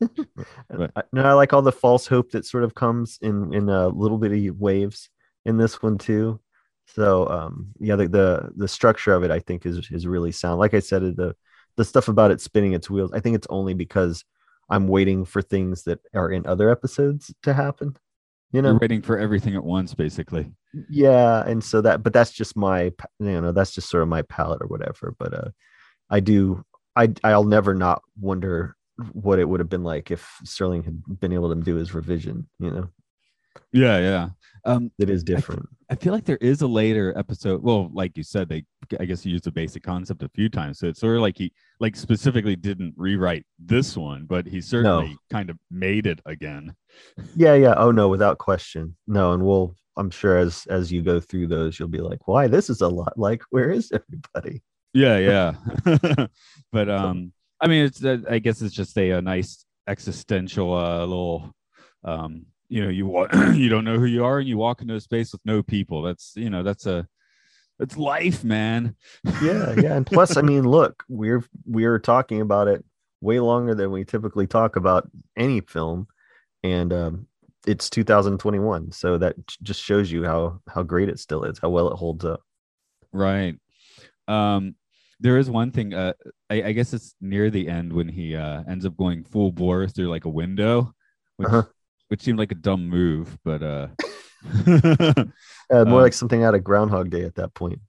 But- 0.68 0.90
I, 0.96 1.02
no, 1.12 1.22
I 1.22 1.32
like 1.34 1.52
all 1.52 1.62
the 1.62 1.70
false 1.72 2.06
hope 2.06 2.32
that 2.32 2.44
sort 2.44 2.64
of 2.64 2.74
comes 2.74 3.18
in 3.22 3.54
in 3.54 3.68
a 3.68 3.86
little 3.88 4.18
bitty 4.18 4.50
waves 4.50 5.08
in 5.44 5.56
this 5.56 5.80
one 5.82 5.96
too. 5.98 6.40
So, 6.94 7.28
um, 7.28 7.68
yeah, 7.78 7.96
the, 7.96 8.08
the 8.08 8.50
the 8.56 8.68
structure 8.68 9.12
of 9.12 9.22
it, 9.24 9.30
I 9.30 9.40
think, 9.40 9.66
is 9.66 9.90
is 9.90 10.06
really 10.06 10.32
sound. 10.32 10.58
Like 10.58 10.74
I 10.74 10.80
said, 10.80 11.02
the 11.16 11.34
the 11.76 11.84
stuff 11.84 12.08
about 12.08 12.30
it 12.30 12.40
spinning 12.40 12.72
its 12.72 12.88
wheels, 12.88 13.12
I 13.12 13.20
think 13.20 13.36
it's 13.36 13.46
only 13.50 13.74
because 13.74 14.24
I'm 14.70 14.88
waiting 14.88 15.24
for 15.24 15.42
things 15.42 15.84
that 15.84 16.00
are 16.14 16.30
in 16.30 16.46
other 16.46 16.70
episodes 16.70 17.32
to 17.42 17.52
happen. 17.54 17.96
You 18.52 18.62
know, 18.62 18.70
You're 18.70 18.78
waiting 18.78 19.02
for 19.02 19.18
everything 19.18 19.54
at 19.56 19.64
once, 19.64 19.94
basically. 19.94 20.52
yeah, 20.88 21.44
and 21.46 21.62
so 21.62 21.80
that, 21.82 22.02
but 22.02 22.12
that's 22.12 22.30
just 22.32 22.56
my, 22.56 22.84
you 23.18 23.40
know, 23.40 23.52
that's 23.52 23.72
just 23.72 23.88
sort 23.90 24.02
of 24.02 24.08
my 24.08 24.22
palette 24.22 24.62
or 24.62 24.66
whatever. 24.66 25.14
But 25.18 25.34
uh, 25.34 25.50
I 26.10 26.20
do, 26.20 26.64
I 26.96 27.12
I'll 27.24 27.44
never 27.44 27.74
not 27.74 28.02
wonder 28.20 28.76
what 29.12 29.38
it 29.38 29.48
would 29.48 29.60
have 29.60 29.68
been 29.68 29.84
like 29.84 30.10
if 30.10 30.28
Serling 30.44 30.84
had 30.84 31.20
been 31.20 31.32
able 31.32 31.54
to 31.54 31.60
do 31.60 31.76
his 31.76 31.94
revision. 31.94 32.48
You 32.58 32.70
know, 32.70 32.88
Yeah, 33.72 33.98
yeah. 33.98 34.28
Um, 34.66 34.90
it 34.98 35.08
is 35.08 35.22
different. 35.22 35.68
I 35.88 35.94
feel 35.94 36.12
like 36.12 36.24
there 36.24 36.38
is 36.40 36.60
a 36.60 36.66
later 36.66 37.16
episode. 37.16 37.62
Well, 37.62 37.88
like 37.92 38.16
you 38.16 38.24
said, 38.24 38.48
they 38.48 38.64
I 38.98 39.04
guess 39.04 39.22
he 39.22 39.30
used 39.30 39.44
the 39.44 39.52
basic 39.52 39.84
concept 39.84 40.24
a 40.24 40.28
few 40.30 40.48
times. 40.48 40.80
So 40.80 40.88
it's 40.88 41.00
sort 41.00 41.14
of 41.14 41.22
like 41.22 41.38
he 41.38 41.52
like 41.78 41.94
specifically 41.94 42.56
didn't 42.56 42.94
rewrite 42.96 43.46
this 43.60 43.96
one, 43.96 44.26
but 44.26 44.46
he 44.46 44.60
certainly 44.60 45.16
kind 45.30 45.50
of 45.50 45.58
made 45.70 46.06
it 46.06 46.20
again. 46.26 46.74
Yeah, 47.36 47.54
yeah. 47.54 47.74
Oh 47.76 47.92
no, 47.92 48.08
without 48.08 48.38
question. 48.38 48.96
No, 49.06 49.32
and 49.32 49.46
we'll 49.46 49.76
I'm 49.96 50.10
sure 50.10 50.36
as 50.36 50.66
as 50.68 50.92
you 50.92 51.00
go 51.02 51.20
through 51.20 51.46
those, 51.46 51.78
you'll 51.78 51.88
be 51.88 52.00
like, 52.00 52.26
why 52.26 52.48
this 52.48 52.68
is 52.68 52.80
a 52.80 52.88
lot 52.88 53.16
like 53.16 53.42
where 53.50 53.70
is 53.70 53.92
everybody? 53.92 54.62
Yeah, 54.92 55.18
yeah. 55.18 56.26
but 56.72 56.90
um, 56.90 57.32
I 57.60 57.68
mean, 57.68 57.84
it's 57.84 58.04
uh, 58.04 58.18
I 58.28 58.40
guess 58.40 58.62
it's 58.62 58.74
just 58.74 58.98
a, 58.98 59.12
a 59.12 59.22
nice 59.22 59.64
existential 59.86 60.74
uh, 60.74 61.00
little 61.00 61.54
um, 62.04 62.46
you 62.68 62.82
know, 62.82 62.88
you 62.88 63.06
wa- 63.06 63.28
you 63.54 63.68
don't 63.68 63.84
know 63.84 63.98
who 63.98 64.06
you 64.06 64.24
are, 64.24 64.38
and 64.38 64.48
you 64.48 64.56
walk 64.58 64.82
into 64.82 64.94
a 64.94 65.00
space 65.00 65.32
with 65.32 65.40
no 65.44 65.62
people. 65.62 66.02
That's 66.02 66.32
you 66.36 66.50
know, 66.50 66.62
that's 66.62 66.86
a 66.86 67.06
that's 67.78 67.96
life, 67.96 68.42
man. 68.44 68.96
Yeah, 69.42 69.74
yeah. 69.76 69.94
And 69.96 70.06
plus, 70.06 70.36
I 70.36 70.42
mean, 70.42 70.64
look, 70.64 71.04
we're 71.08 71.44
we're 71.64 71.98
talking 71.98 72.40
about 72.40 72.68
it 72.68 72.84
way 73.20 73.40
longer 73.40 73.74
than 73.74 73.90
we 73.90 74.04
typically 74.04 74.46
talk 74.46 74.76
about 74.76 75.08
any 75.36 75.60
film, 75.60 76.06
and 76.62 76.92
um, 76.92 77.26
it's 77.66 77.90
2021, 77.90 78.92
so 78.92 79.18
that 79.18 79.36
just 79.62 79.82
shows 79.82 80.10
you 80.10 80.24
how 80.24 80.60
how 80.68 80.82
great 80.82 81.08
it 81.08 81.18
still 81.18 81.44
is, 81.44 81.58
how 81.58 81.68
well 81.70 81.90
it 81.90 81.96
holds 81.96 82.24
up. 82.24 82.40
Right. 83.12 83.56
Um, 84.28 84.74
there 85.20 85.38
is 85.38 85.48
one 85.48 85.70
thing. 85.70 85.94
Uh, 85.94 86.12
I, 86.50 86.62
I 86.62 86.72
guess 86.72 86.92
it's 86.92 87.14
near 87.20 87.50
the 87.50 87.68
end 87.68 87.92
when 87.92 88.08
he 88.08 88.36
uh 88.36 88.62
ends 88.68 88.84
up 88.84 88.96
going 88.96 89.24
full 89.24 89.52
bore 89.52 89.88
through 89.88 90.08
like 90.08 90.24
a 90.24 90.30
window, 90.30 90.92
which 91.36 91.48
Uh-huh. 91.48 91.62
Which 92.08 92.22
seemed 92.22 92.38
like 92.38 92.52
a 92.52 92.56
dumb 92.56 92.88
move, 92.88 93.36
but 93.44 93.62
uh. 93.62 93.88
Uh, 95.68 95.84
more 95.84 96.00
Um, 96.00 96.02
like 96.02 96.12
something 96.12 96.44
out 96.44 96.54
of 96.54 96.62
Groundhog 96.62 97.10
Day 97.10 97.22
at 97.22 97.34
that 97.36 97.54
point. 97.54 97.80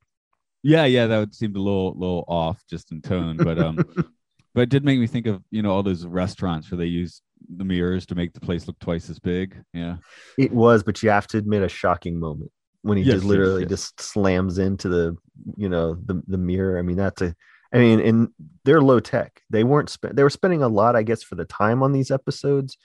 yeah, 0.63 0.85
yeah, 0.85 1.07
that 1.07 1.19
would 1.19 1.35
seem 1.35 1.55
a 1.55 1.59
little 1.59 1.93
little 1.93 2.25
off 2.27 2.63
just 2.69 2.91
in 2.91 3.01
tone, 3.01 3.37
but 3.37 3.59
um, 3.59 3.75
but 4.55 4.61
it 4.61 4.69
did 4.69 4.83
make 4.83 4.99
me 4.99 5.07
think 5.07 5.27
of 5.27 5.41
you 5.51 5.61
know 5.61 5.71
all 5.71 5.83
those 5.83 6.05
restaurants 6.05 6.71
where 6.71 6.77
they 6.77 6.85
use 6.85 7.21
the 7.55 7.63
mirrors 7.63 8.05
to 8.07 8.15
make 8.15 8.33
the 8.33 8.39
place 8.39 8.67
look 8.67 8.79
twice 8.79 9.09
as 9.09 9.19
big. 9.19 9.55
Yeah. 9.73 9.97
It 10.37 10.51
was, 10.51 10.83
but 10.83 11.03
you 11.03 11.09
have 11.11 11.27
to 11.27 11.37
admit 11.37 11.61
a 11.63 11.69
shocking 11.69 12.19
moment 12.19 12.51
when 12.81 12.97
he 12.97 13.03
Yes, 13.03 13.21
just 13.21 13.25
yes, 13.25 13.29
literally 13.29 13.61
yes. 13.61 13.69
just 13.69 14.01
slams 14.01 14.57
into 14.57 14.89
the, 14.89 15.15
you 15.55 15.69
know, 15.69 15.95
the 16.05 16.21
the 16.27 16.37
mirror. 16.37 16.79
I 16.79 16.81
mean, 16.81 16.97
that's 16.97 17.21
a, 17.21 17.35
I 17.71 17.77
mean, 17.77 17.99
and 17.99 18.29
they're 18.65 18.81
low 18.81 18.99
tech. 18.99 19.41
They 19.51 19.63
weren't 19.63 19.89
spent. 19.89 20.15
They 20.15 20.23
were 20.23 20.29
spending 20.31 20.63
a 20.63 20.67
lot, 20.67 20.95
I 20.95 21.03
guess, 21.03 21.21
for 21.21 21.35
the 21.35 21.45
time 21.45 21.83
on 21.83 21.91
these 21.91 22.09
episodes, 22.09 22.77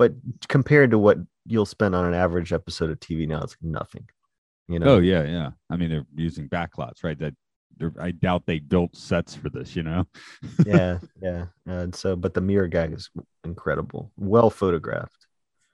but 0.00 0.14
compared 0.48 0.90
to 0.92 0.98
what 0.98 1.18
you'll 1.44 1.66
spend 1.66 1.94
on 1.94 2.06
an 2.06 2.14
average 2.14 2.54
episode 2.54 2.88
of 2.88 2.98
TV 3.00 3.28
now, 3.28 3.42
it's 3.42 3.54
nothing. 3.60 4.08
You 4.66 4.78
know. 4.78 4.94
Oh 4.94 4.98
yeah, 4.98 5.24
yeah. 5.24 5.50
I 5.68 5.76
mean, 5.76 5.90
they're 5.90 6.06
using 6.14 6.48
backlots, 6.48 7.04
right? 7.04 7.18
That 7.18 7.34
I 8.00 8.12
doubt 8.12 8.46
they 8.46 8.60
built 8.60 8.96
sets 8.96 9.34
for 9.34 9.50
this. 9.50 9.76
You 9.76 9.82
know. 9.82 10.06
yeah, 10.64 11.00
yeah. 11.22 11.44
And 11.66 11.94
so, 11.94 12.16
but 12.16 12.32
the 12.32 12.40
mirror 12.40 12.66
gag 12.66 12.94
is 12.94 13.10
incredible, 13.44 14.10
well 14.16 14.48
photographed. 14.48 15.19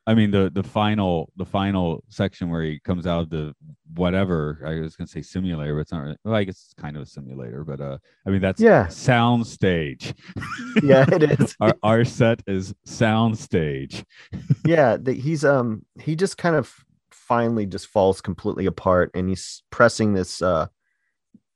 I 0.07 0.15
mean 0.15 0.31
the 0.31 0.51
the 0.55 0.63
final 0.63 1.33
the 1.37 1.45
final 1.45 2.05
section 2.09 2.49
where 2.51 2.63
he 2.63 2.79
comes 2.81 3.07
out 3.07 3.23
of 3.23 3.31
the 3.31 3.55
whatever 3.95 4.63
I 4.65 4.81
was 4.81 4.95
gonna 4.97 5.09
say 5.09 5.23
simulator, 5.23 5.75
but 5.75 5.81
it's 5.81 5.93
not. 5.93 6.03
Really, 6.03 6.17
well, 6.25 6.35
I 6.35 6.45
guess 6.45 6.65
it's 6.65 6.75
kind 6.75 6.97
of 6.97 7.03
a 7.03 7.07
simulator, 7.07 7.65
but 7.65 7.81
uh, 7.81 7.99
I 8.27 8.31
mean 8.31 8.41
that's 8.41 8.61
Yeah. 8.61 8.89
sound 8.89 9.47
stage. 9.47 10.15
Yeah, 10.83 11.07
it 11.11 11.23
is. 11.41 11.57
our 11.61 11.75
our 11.83 12.05
set 12.05 12.43
is 12.47 12.75
sound 12.85 13.39
stage. 13.39 14.05
yeah 14.67 14.97
the, 14.97 15.13
he's 15.13 15.45
um 15.45 15.85
he 16.01 16.15
just 16.17 16.37
kind 16.39 16.55
of 16.57 16.73
finally 17.11 17.67
just 17.67 17.87
falls 17.89 18.21
completely 18.21 18.67
apart 18.67 19.11
and 19.15 19.29
he's 19.29 19.63
pressing 19.71 20.13
this 20.15 20.41
uh 20.43 20.67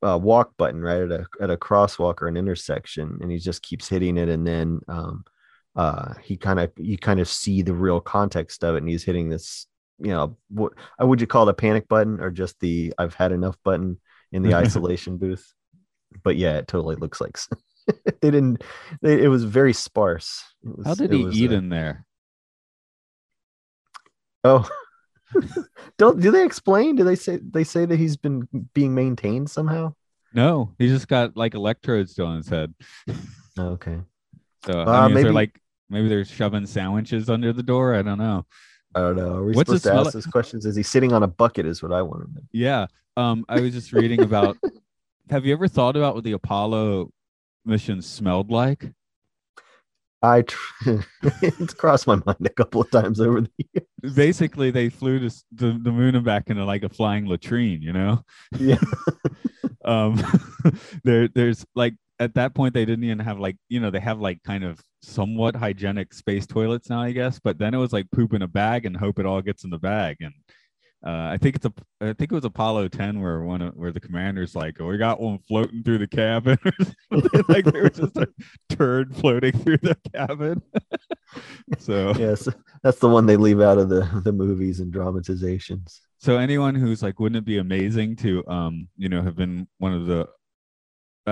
uh, 0.02 0.18
walk 0.18 0.56
button 0.56 0.80
right 0.80 1.02
at 1.02 1.12
a 1.12 1.26
at 1.42 1.50
a 1.50 1.56
crosswalk 1.58 2.22
or 2.22 2.26
an 2.28 2.36
intersection, 2.38 3.18
and 3.20 3.30
he 3.30 3.36
just 3.38 3.62
keeps 3.62 3.86
hitting 3.86 4.16
it, 4.16 4.30
and 4.30 4.46
then 4.46 4.80
um, 4.88 5.24
uh, 5.80 6.12
he 6.22 6.36
kind 6.36 6.60
of 6.60 6.70
you 6.76 6.98
kind 6.98 7.20
of 7.20 7.28
see 7.28 7.62
the 7.62 7.72
real 7.72 8.00
context 8.00 8.62
of 8.64 8.74
it, 8.74 8.78
and 8.78 8.88
he's 8.88 9.02
hitting 9.04 9.30
this, 9.30 9.66
you 9.98 10.10
know, 10.10 10.36
what 10.50 10.72
uh, 11.00 11.06
would 11.06 11.20
you 11.22 11.26
call 11.26 11.48
it 11.48 11.52
a 11.52 11.54
panic 11.54 11.88
button 11.88 12.20
or 12.20 12.30
just 12.30 12.60
the 12.60 12.92
I've 12.98 13.14
had 13.14 13.32
enough 13.32 13.56
button 13.64 13.98
in 14.30 14.42
the 14.42 14.54
isolation 14.64 15.16
booth? 15.16 15.54
But 16.22 16.36
yeah, 16.36 16.58
it 16.58 16.68
totally 16.68 16.96
looks 16.96 17.18
like 17.20 17.38
they 18.20 18.30
didn't. 18.30 18.62
They, 19.00 19.22
it 19.22 19.28
was 19.28 19.44
very 19.44 19.72
sparse. 19.72 20.44
Was, 20.62 20.86
How 20.86 20.94
did 20.94 21.12
he 21.12 21.24
was, 21.24 21.40
eat 21.40 21.50
uh, 21.50 21.54
in 21.54 21.68
there? 21.70 22.04
Oh, 24.44 24.68
don't 25.98 26.20
do 26.20 26.30
they 26.30 26.44
explain? 26.44 26.96
Do 26.96 27.04
they 27.04 27.16
say 27.16 27.38
they 27.42 27.64
say 27.64 27.86
that 27.86 27.98
he's 27.98 28.18
been 28.18 28.48
being 28.74 28.94
maintained 28.94 29.50
somehow? 29.50 29.94
No, 30.34 30.74
he 30.78 30.88
just 30.88 31.08
got 31.08 31.36
like 31.36 31.54
electrodes 31.54 32.18
on 32.18 32.36
his 32.36 32.48
head. 32.48 32.74
Okay, 33.58 33.98
So 34.66 34.72
Uh, 34.80 34.84
I 34.84 35.08
mean, 35.08 35.16
is 35.16 35.22
there 35.22 35.32
maybe- 35.32 35.34
like 35.34 35.60
maybe 35.90 36.08
they're 36.08 36.24
shoving 36.24 36.66
sandwiches 36.66 37.28
under 37.28 37.52
the 37.52 37.62
door? 37.62 37.94
I 37.94 38.02
don't 38.02 38.18
know. 38.18 38.46
I 38.94 39.00
don't 39.00 39.16
know. 39.16 39.36
Are 39.36 39.44
we 39.44 39.52
What's 39.52 39.68
supposed 39.68 39.84
to 39.84 39.94
ask 39.94 40.04
like? 40.06 40.12
those 40.14 40.26
questions? 40.26 40.66
Is 40.66 40.76
he 40.76 40.82
sitting 40.82 41.12
on 41.12 41.22
a 41.22 41.28
bucket? 41.28 41.66
Is 41.66 41.82
what 41.82 41.92
I 41.92 42.02
want 42.02 42.26
to 42.26 42.34
know. 42.34 42.42
Yeah. 42.52 42.86
Um, 43.16 43.44
I 43.48 43.60
was 43.60 43.72
just 43.72 43.92
reading 43.92 44.22
about. 44.22 44.56
have 45.30 45.46
you 45.46 45.52
ever 45.52 45.68
thought 45.68 45.96
about 45.96 46.14
what 46.14 46.24
the 46.24 46.32
Apollo 46.32 47.12
mission 47.64 48.02
smelled 48.02 48.50
like? 48.50 48.92
I 50.22 50.42
tr- 50.42 51.00
it's 51.42 51.72
crossed 51.74 52.06
my 52.06 52.16
mind 52.26 52.44
a 52.44 52.50
couple 52.50 52.82
of 52.82 52.90
times 52.90 53.20
over 53.20 53.40
the 53.42 53.50
years. 53.56 54.14
Basically, 54.14 54.70
they 54.70 54.88
flew 54.88 55.18
to 55.18 55.34
the, 55.52 55.78
the 55.82 55.92
moon 55.92 56.14
and 56.14 56.24
back 56.24 56.50
into 56.50 56.64
like 56.64 56.82
a 56.82 56.88
flying 56.88 57.26
latrine. 57.26 57.80
You 57.80 57.92
know. 57.92 58.24
Yeah. 58.58 58.80
um, 59.84 60.22
there 61.04 61.28
there's 61.28 61.64
like 61.74 61.94
at 62.20 62.34
that 62.34 62.54
point 62.54 62.74
they 62.74 62.84
didn't 62.84 63.04
even 63.04 63.18
have 63.18 63.40
like 63.40 63.56
you 63.68 63.80
know 63.80 63.90
they 63.90 63.98
have 64.00 64.20
like 64.20 64.40
kind 64.44 64.62
of 64.62 64.80
somewhat 65.02 65.56
hygienic 65.56 66.12
space 66.14 66.46
toilets 66.46 66.90
now 66.90 67.00
I 67.00 67.12
guess, 67.12 67.40
but 67.42 67.58
then 67.58 67.74
it 67.74 67.78
was 67.78 67.92
like 67.92 68.10
poop 68.12 68.34
in 68.34 68.42
a 68.42 68.48
bag 68.48 68.86
and 68.86 68.96
hope 68.96 69.18
it 69.18 69.26
all 69.26 69.42
gets 69.42 69.64
in 69.64 69.70
the 69.70 69.78
bag 69.78 70.16
and. 70.20 70.34
Uh, 71.02 71.30
I 71.32 71.38
think 71.40 71.56
it's 71.56 71.64
a. 71.64 71.72
I 72.02 72.12
think 72.12 72.30
it 72.30 72.34
was 72.34 72.44
Apollo 72.44 72.88
10 72.88 73.22
where 73.22 73.40
one 73.40 73.62
of, 73.62 73.74
where 73.74 73.90
the 73.90 74.00
commander's 74.00 74.54
like, 74.54 74.76
"Oh, 74.82 74.86
we 74.86 74.98
got 74.98 75.18
one 75.18 75.38
floating 75.48 75.82
through 75.82 75.96
the 75.96 76.06
cabin," 76.06 76.58
like 77.48 77.64
there 77.64 77.84
was 77.84 77.96
just 77.96 78.18
a 78.18 78.28
turd 78.68 79.16
floating 79.16 79.52
through 79.52 79.78
the 79.78 79.96
cabin. 80.14 80.60
so, 81.78 82.12
Yes, 82.18 82.48
that's 82.82 82.98
the 82.98 83.08
one 83.08 83.24
they 83.24 83.36
leave 83.38 83.62
out 83.62 83.78
of 83.78 83.88
the 83.88 84.06
the 84.24 84.32
movies 84.32 84.80
and 84.80 84.92
dramatizations. 84.92 86.02
so 86.18 86.36
anyone 86.36 86.74
who's 86.74 87.02
like, 87.02 87.18
wouldn't 87.18 87.38
it 87.38 87.46
be 87.46 87.56
amazing 87.56 88.16
to, 88.16 88.46
um, 88.46 88.86
you 88.98 89.08
know, 89.08 89.22
have 89.22 89.36
been 89.36 89.66
one 89.78 89.94
of 89.94 90.06
the 90.06 90.28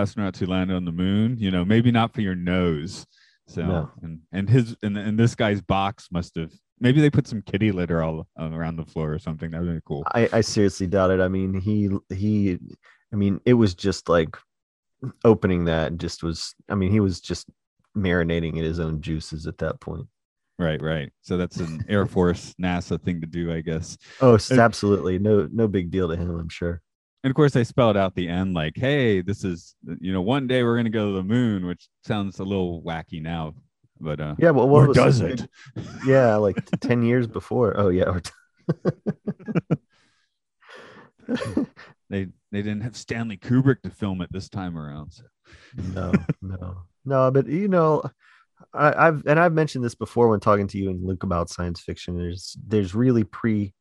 astronauts 0.05 0.39
who 0.39 0.47
landed 0.47 0.75
on 0.77 0.85
the 0.85 0.93
moon? 0.93 1.37
You 1.39 1.51
know, 1.51 1.65
maybe 1.65 1.91
not 1.91 2.15
for 2.15 2.21
your 2.21 2.35
nose. 2.35 3.07
So, 3.47 3.63
No. 3.65 3.91
and 4.03 4.21
and 4.33 4.49
his 4.49 4.77
and, 4.83 4.97
and 4.97 5.19
this 5.19 5.35
guy's 5.35 5.61
box 5.61 6.09
must 6.13 6.37
have 6.37 6.53
maybe 6.81 7.01
they 7.01 7.11
put 7.11 7.27
some 7.27 7.43
kitty 7.43 7.73
litter 7.73 8.03
all 8.03 8.27
uh, 8.39 8.51
around 8.53 8.77
the 8.77 8.85
floor 8.85 9.13
or 9.13 9.19
something. 9.19 9.51
That 9.51 9.63
would 9.63 9.75
be 9.75 9.81
cool. 9.87 10.05
I, 10.13 10.29
I 10.33 10.41
seriously 10.43 10.87
doubt 10.87 11.11
it. 11.11 11.21
I 11.21 11.29
mean, 11.29 11.59
he 11.61 11.91
he, 12.15 12.59
I 13.13 13.17
mean, 13.17 13.41
it 13.47 13.55
was 13.55 13.75
just 13.75 14.09
like 14.09 14.37
opening 15.25 15.65
that 15.67 15.97
just 15.99 16.23
was. 16.23 16.55
I 16.69 16.75
mean, 16.75 16.91
he 16.91 17.01
was 17.01 17.21
just 17.21 17.49
marinating 17.97 18.57
in 18.57 18.65
his 18.65 18.81
own 18.81 19.01
juices 19.01 19.47
at 19.47 19.59
that 19.59 19.81
point. 19.81 20.07
Right, 20.59 20.83
right. 20.83 21.11
So 21.23 21.37
that's 21.37 21.59
an 21.59 21.85
Air 21.89 22.05
Force 22.07 22.55
NASA 22.61 23.01
thing 23.03 23.21
to 23.21 23.27
do, 23.27 23.53
I 23.53 23.61
guess. 23.61 23.97
Oh, 24.21 24.39
absolutely, 24.51 25.19
no 25.19 25.49
no 25.53 25.69
big 25.69 25.91
deal 25.91 26.09
to 26.09 26.17
him. 26.17 26.31
I'm 26.39 26.49
sure. 26.49 26.83
And 27.29 27.33
of 27.33 27.37
course, 27.37 27.53
they 27.53 27.63
spelled 27.65 27.99
out 27.99 28.15
the 28.15 28.27
end 28.27 28.55
like, 28.55 28.73
"Hey, 28.75 29.21
this 29.21 29.45
is 29.45 29.77
you 30.01 30.15
know, 30.15 30.23
one 30.23 30.47
day 30.47 30.63
we're 30.63 30.79
gonna 30.79 30.89
go 30.89 31.11
to 31.11 31.17
the 31.17 31.23
moon," 31.23 31.67
which 31.67 31.87
sounds 32.07 32.39
a 32.39 32.43
little 32.43 32.83
wacky 32.83 33.21
now, 33.21 33.53
but 34.01 34.19
uh, 34.19 34.35
Yeah, 34.39 34.49
well, 34.53 34.67
what 34.67 34.85
or 34.85 34.89
was- 34.89 34.97
does 34.97 35.21
it? 35.21 35.47
Yeah, 36.07 36.37
like 36.37 36.57
ten 36.81 37.03
years 37.03 37.27
before. 37.27 37.79
Oh 37.79 37.91
yeah, 37.91 38.05
or 38.05 38.23
They 42.11 42.29
they 42.51 42.63
didn't 42.63 42.81
have 42.81 42.97
Stanley 42.97 43.37
Kubrick 43.37 43.83
to 43.83 43.91
film 43.91 44.23
it 44.23 44.33
this 44.33 44.49
time 44.49 44.79
around. 44.79 45.13
So. 45.13 45.25
no, 45.77 46.13
no, 46.41 46.77
no. 47.05 47.31
But 47.31 47.47
you 47.47 47.69
know, 47.69 48.03
I, 48.73 49.09
I've 49.09 49.27
and 49.27 49.39
I've 49.39 49.53
mentioned 49.53 49.85
this 49.85 49.95
before 49.95 50.29
when 50.29 50.41
talking 50.41 50.67
to 50.69 50.79
you 50.79 50.89
and 50.89 51.05
Luke 51.05 51.25
about 51.25 51.51
science 51.51 51.81
fiction. 51.83 52.17
There's 52.17 52.57
there's 52.67 52.95
really 52.95 53.25
pre 53.25 53.75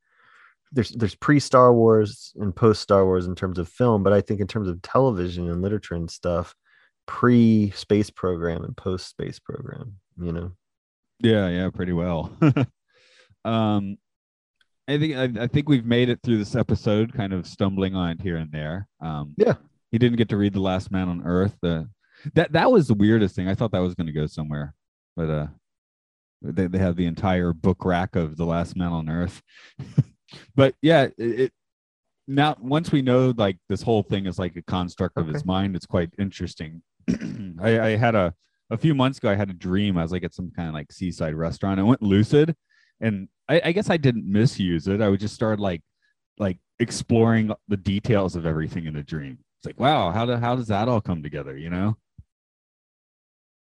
there's 0.72 0.90
there's 0.92 1.16
pre 1.16 1.40
Star 1.40 1.74
Wars 1.74 2.34
and 2.36 2.56
post 2.56 2.82
Star 2.82 3.06
Wars 3.06 3.28
in 3.28 3.36
terms 3.36 3.58
of 3.58 3.70
film, 3.70 4.04
but 4.04 4.14
I 4.14 4.22
think 4.22 4.40
in 4.40 4.48
terms 4.48 4.68
of 4.68 4.82
television 4.82 5.50
and 5.50 5.62
literature 5.62 5.96
and 5.96 6.10
stuff, 6.10 6.56
pre 7.06 7.72
space 7.72 8.10
program 8.10 8.64
and 8.64 8.76
post 8.76 9.08
space 9.08 9.40
program. 9.40 9.96
You 10.20 10.32
know, 10.32 10.52
Yeah, 11.20 11.48
yeah, 11.48 11.70
pretty 11.70 11.94
well. 11.94 12.32
um, 13.46 13.98
I 14.88 14.98
think 14.98 15.16
I, 15.16 15.44
I, 15.44 15.48
think 15.48 15.68
we've 15.68 15.86
made 15.86 16.10
it 16.10 16.20
through 16.24 16.38
this 16.38 16.56
episode, 16.56 17.14
kind 17.14 17.34
of 17.34 17.46
stumbling 17.46 17.96
on 17.96 18.12
it 18.12 18.22
here 18.22 18.38
and 18.38 18.52
there. 18.52 18.88
Um, 19.02 19.34
yeah, 19.38 19.56
he 19.92 19.98
didn't 19.98 20.18
get 20.18 20.30
to 20.30 20.38
read 20.38 20.54
the 20.54 20.62
Last 20.62 20.92
Man 20.92 21.10
on 21.10 21.24
Earth. 21.26 21.56
The 21.62 21.90
that 22.34 22.52
that 22.54 22.72
was 22.72 22.88
the 22.88 22.94
weirdest 22.94 23.36
thing. 23.36 23.48
I 23.48 23.56
thought 23.56 23.72
that 23.72 23.80
was 23.80 23.96
going 23.96 24.08
to 24.08 24.14
go 24.14 24.28
somewhere, 24.28 24.74
but 25.16 25.30
uh, 25.30 25.48
they 26.42 26.68
they 26.68 26.78
have 26.78 26.96
the 26.96 27.06
entire 27.06 27.54
book 27.54 27.86
rack 27.86 28.16
of 28.16 28.38
the 28.38 28.46
Last 28.46 28.76
Man 28.76 28.92
on 28.92 29.10
Earth. 29.10 29.42
but 30.56 30.76
yeah, 30.82 31.08
it, 31.18 31.40
it, 31.40 31.52
now 32.28 32.56
once 32.60 32.92
we 32.92 33.02
know 33.02 33.34
like 33.38 33.58
this 33.70 33.82
whole 33.82 34.04
thing 34.04 34.26
is 34.26 34.38
like 34.38 34.56
a 34.56 34.62
construct 34.62 35.18
okay. 35.18 35.28
of 35.28 35.34
his 35.34 35.46
mind, 35.46 35.76
it's 35.76 35.86
quite 35.86 36.12
interesting. 36.20 36.82
I, 37.62 37.80
I 37.80 37.90
had 37.96 38.16
a 38.16 38.34
a 38.70 38.78
few 38.78 38.94
months 38.94 39.18
ago, 39.18 39.30
I 39.30 39.36
had 39.36 39.50
a 39.50 39.54
dream. 39.54 39.98
I 39.98 40.04
was 40.04 40.12
like 40.12 40.24
at 40.24 40.34
some 40.34 40.52
kind 40.52 40.68
of 40.68 40.74
like 40.74 40.92
seaside 40.92 41.36
restaurant. 41.36 41.80
I 41.80 41.84
went 41.84 42.02
lucid, 42.02 42.56
and 43.00 43.30
I, 43.48 43.62
I 43.66 43.72
guess 43.72 43.90
I 43.90 43.98
didn't 43.98 44.30
misuse 44.30 44.88
it. 44.88 45.02
I 45.02 45.10
would 45.10 45.20
just 45.20 45.36
start 45.36 45.60
like 45.60 45.82
like 46.38 46.60
exploring 46.80 47.52
the 47.68 47.78
details 47.78 48.36
of 48.36 48.46
everything 48.46 48.86
in 48.86 48.96
a 48.98 49.04
dream. 49.04 49.40
It's 49.60 49.66
like, 49.66 49.80
wow, 49.80 50.12
how 50.12 50.26
do, 50.26 50.36
how 50.36 50.56
does 50.56 50.68
that 50.68 50.88
all 50.88 51.02
come 51.02 51.24
together? 51.24 51.58
You 51.58 51.70
know, 51.70 51.98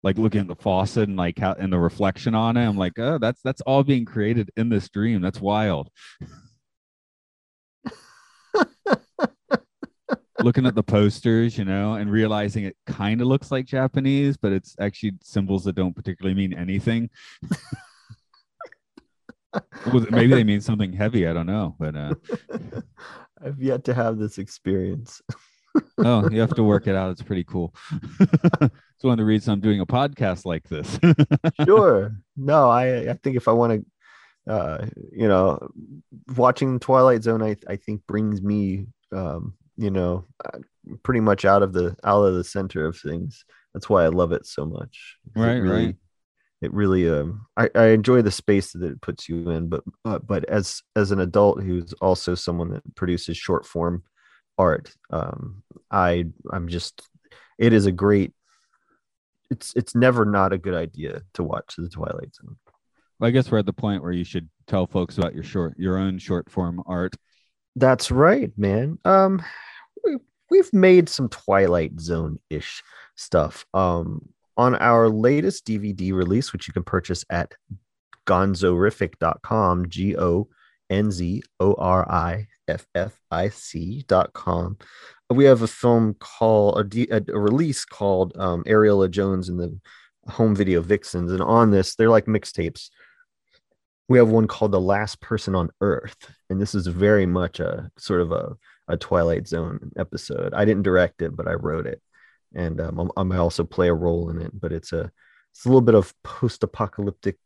like 0.02 0.18
looking 0.18 0.40
at 0.40 0.48
the 0.48 0.56
faucet 0.56 1.08
and 1.08 1.16
like 1.16 1.38
how 1.38 1.52
and 1.52 1.72
the 1.72 1.78
reflection 1.78 2.34
on 2.34 2.56
it. 2.56 2.66
I'm 2.66 2.76
like, 2.76 2.98
oh, 2.98 3.18
that's 3.18 3.40
that's 3.42 3.60
all 3.62 3.84
being 3.84 4.04
created 4.04 4.50
in 4.56 4.68
this 4.68 4.88
dream. 4.88 5.20
That's 5.20 5.40
wild. 5.40 5.90
looking 10.40 10.66
at 10.66 10.74
the 10.74 10.82
posters, 10.82 11.56
you 11.56 11.64
know, 11.64 11.94
and 11.94 12.10
realizing 12.10 12.64
it 12.64 12.76
kind 12.86 13.20
of 13.20 13.28
looks 13.28 13.50
like 13.50 13.64
Japanese, 13.66 14.36
but 14.36 14.52
it's 14.52 14.74
actually 14.80 15.12
symbols 15.22 15.64
that 15.64 15.76
don't 15.76 15.94
particularly 15.94 16.34
mean 16.34 16.52
anything. 16.52 17.08
maybe 20.10 20.34
they 20.34 20.44
mean 20.44 20.60
something 20.60 20.92
heavy. 20.92 21.26
I 21.26 21.32
don't 21.32 21.46
know, 21.46 21.76
but 21.78 21.96
uh, 21.96 22.14
I've 23.44 23.62
yet 23.62 23.84
to 23.84 23.94
have 23.94 24.18
this 24.18 24.38
experience. 24.38 25.22
oh, 25.98 26.28
you 26.30 26.40
have 26.40 26.54
to 26.54 26.64
work 26.64 26.86
it 26.86 26.94
out. 26.94 27.10
It's 27.10 27.22
pretty 27.22 27.44
cool. 27.44 27.74
It's 29.02 29.04
one 29.04 29.14
of 29.14 29.18
the 29.18 29.24
reasons 29.24 29.48
I'm 29.48 29.60
doing 29.60 29.80
a 29.80 29.86
podcast 29.86 30.46
like 30.46 30.68
this. 30.68 30.96
sure. 31.66 32.16
No, 32.36 32.70
I 32.70 33.10
I 33.10 33.14
think 33.14 33.36
if 33.36 33.48
I 33.48 33.52
want 33.52 33.84
to, 34.46 34.52
uh, 34.52 34.86
you 35.10 35.26
know, 35.26 35.68
watching 36.36 36.78
Twilight 36.78 37.24
Zone, 37.24 37.42
I 37.42 37.56
I 37.66 37.74
think 37.74 38.06
brings 38.06 38.40
me 38.40 38.86
um, 39.12 39.54
you 39.76 39.90
know, 39.90 40.26
uh, 40.44 40.58
pretty 41.02 41.18
much 41.20 41.44
out 41.44 41.64
of 41.64 41.72
the 41.72 41.96
out 42.04 42.22
of 42.22 42.34
the 42.34 42.44
center 42.44 42.86
of 42.86 42.96
things. 42.96 43.44
That's 43.74 43.88
why 43.88 44.04
I 44.04 44.08
love 44.08 44.30
it 44.30 44.46
so 44.46 44.64
much. 44.64 45.16
Right, 45.34 45.56
it 45.56 45.60
really, 45.60 45.86
right. 45.86 45.96
It 46.60 46.72
really, 46.72 47.10
um, 47.10 47.46
I, 47.56 47.68
I 47.74 47.86
enjoy 47.86 48.22
the 48.22 48.30
space 48.30 48.70
that 48.72 48.84
it 48.84 49.00
puts 49.00 49.28
you 49.28 49.50
in, 49.50 49.68
but 49.68 49.82
uh, 50.04 50.20
but 50.20 50.44
as 50.44 50.80
as 50.94 51.10
an 51.10 51.18
adult 51.18 51.60
who's 51.60 51.92
also 51.94 52.36
someone 52.36 52.70
that 52.70 52.94
produces 52.94 53.36
short 53.36 53.66
form 53.66 54.04
art, 54.58 54.92
um, 55.10 55.64
I 55.90 56.26
I'm 56.52 56.68
just, 56.68 57.02
it 57.58 57.72
is 57.72 57.86
a 57.86 57.92
great. 57.92 58.32
It's 59.52 59.72
it's 59.76 59.94
never 59.94 60.24
not 60.24 60.52
a 60.52 60.58
good 60.58 60.74
idea 60.74 61.22
to 61.34 61.42
watch 61.42 61.74
the 61.76 61.88
Twilight 61.88 62.34
Zone. 62.34 62.56
Well, 63.18 63.28
I 63.28 63.30
guess 63.30 63.50
we're 63.50 63.58
at 63.58 63.66
the 63.66 63.72
point 63.72 64.02
where 64.02 64.12
you 64.12 64.24
should 64.24 64.48
tell 64.66 64.86
folks 64.86 65.18
about 65.18 65.34
your 65.34 65.44
short 65.44 65.78
your 65.78 65.98
own 65.98 66.18
short 66.18 66.50
form 66.50 66.82
art. 66.86 67.14
That's 67.76 68.10
right, 68.10 68.50
man. 68.56 68.98
Um, 69.04 69.42
we, 70.04 70.16
we've 70.50 70.72
made 70.72 71.08
some 71.08 71.28
Twilight 71.28 72.00
Zone 72.00 72.38
ish 72.50 72.82
stuff. 73.14 73.64
Um, 73.74 74.28
on 74.56 74.74
our 74.76 75.08
latest 75.08 75.66
DVD 75.66 76.12
release, 76.12 76.52
which 76.52 76.66
you 76.66 76.72
can 76.72 76.82
purchase 76.82 77.24
at 77.30 77.54
gonzoriffic.com, 78.26 79.88
G 79.88 80.16
O 80.16 80.48
N 80.92 81.11
Z 81.11 81.42
O 81.61 81.74
R 81.74 82.11
I 82.11 82.46
F 82.68 82.87
F 82.94 83.18
I 83.31 83.50
com. 84.35 84.78
we 85.31 85.44
have 85.44 85.62
a 85.62 85.68
film 85.68 86.14
called 86.20 86.94
a 86.94 87.22
release 87.33 87.85
called 87.85 88.37
um, 88.37 88.62
Ariella 88.64 89.11
Jones 89.11 89.48
and 89.48 89.59
the 89.59 89.78
Home 90.28 90.55
Video 90.55 90.81
Vixens. 90.81 91.33
And 91.33 91.42
on 91.42 91.70
this, 91.70 91.94
they're 91.94 92.11
like 92.11 92.26
mixtapes 92.26 92.90
we 94.09 94.18
have 94.18 94.28
one 94.28 94.46
called 94.46 94.72
the 94.72 94.81
last 94.81 95.20
person 95.20 95.55
on 95.55 95.70
earth 95.81 96.31
and 96.50 96.61
this 96.61 96.74
is 96.74 96.87
very 96.87 97.24
much 97.24 97.61
a 97.61 97.90
sort 97.96 98.20
of 98.20 98.31
a, 98.31 98.55
a 98.88 98.96
twilight 98.96 99.48
zone 99.48 99.90
episode 99.96 100.52
i 100.55 100.66
didn't 100.66 100.83
direct 100.83 101.22
it 101.22 101.35
but 101.35 101.48
i 101.48 101.55
wrote 101.55 101.87
it 101.87 102.00
and 102.55 102.78
um, 102.78 103.11
i 103.16 103.22
might 103.22 103.38
also 103.38 103.64
play 103.64 103.88
a 103.88 103.94
role 103.94 104.28
in 104.28 104.38
it 104.38 104.50
but 104.52 104.70
it's 104.70 104.92
a 104.92 105.11
it's 105.50 105.64
a 105.64 105.68
little 105.68 105.81
bit 105.81 105.94
of 105.94 106.12
post-apocalyptic 106.22 107.38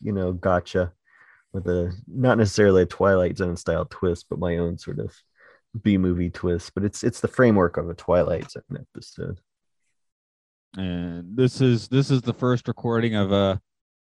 you 0.00 0.12
know 0.12 0.32
gotcha 0.32 0.92
with 1.52 1.66
a 1.66 1.92
not 2.06 2.38
necessarily 2.38 2.82
a 2.82 2.86
twilight 2.86 3.36
zone 3.36 3.56
style 3.56 3.86
twist 3.86 4.26
but 4.28 4.38
my 4.38 4.58
own 4.58 4.76
sort 4.78 4.98
of 4.98 5.14
b 5.82 5.96
movie 5.96 6.30
twist 6.30 6.72
but 6.74 6.84
it's 6.84 7.02
it's 7.02 7.20
the 7.20 7.28
framework 7.28 7.76
of 7.76 7.88
a 7.88 7.94
twilight 7.94 8.50
zone 8.50 8.62
episode 8.94 9.38
and 10.76 11.36
this 11.36 11.60
is 11.60 11.88
this 11.88 12.10
is 12.10 12.22
the 12.22 12.34
first 12.34 12.68
recording 12.68 13.14
of 13.14 13.32
a 13.32 13.60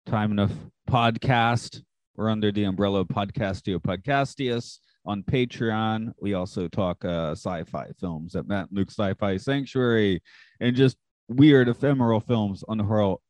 time 0.07 0.33
enough 0.33 0.53
podcast. 0.89 1.83
We're 2.17 2.31
under 2.31 2.53
the 2.53 2.65
umbrella 2.65 3.01
of 3.01 3.09
Podcastio 3.09 3.79
Podcastius 3.79 4.79
on 5.07 5.23
Patreon. 5.23 6.13
We 6.21 6.35
also 6.35 6.69
talk 6.69 7.05
uh, 7.05 7.33
sci-fi 7.33 7.87
films 7.99 8.37
at 8.37 8.47
Matt 8.47 8.69
Luke 8.71 8.91
Sci-Fi 8.91 9.39
Sanctuary 9.39 10.23
and 10.61 10.77
just 10.77 10.97
weird 11.29 11.69
ephemeral 11.69 12.21
films 12.21 12.63
on 12.69 12.81
oral, 12.81 13.23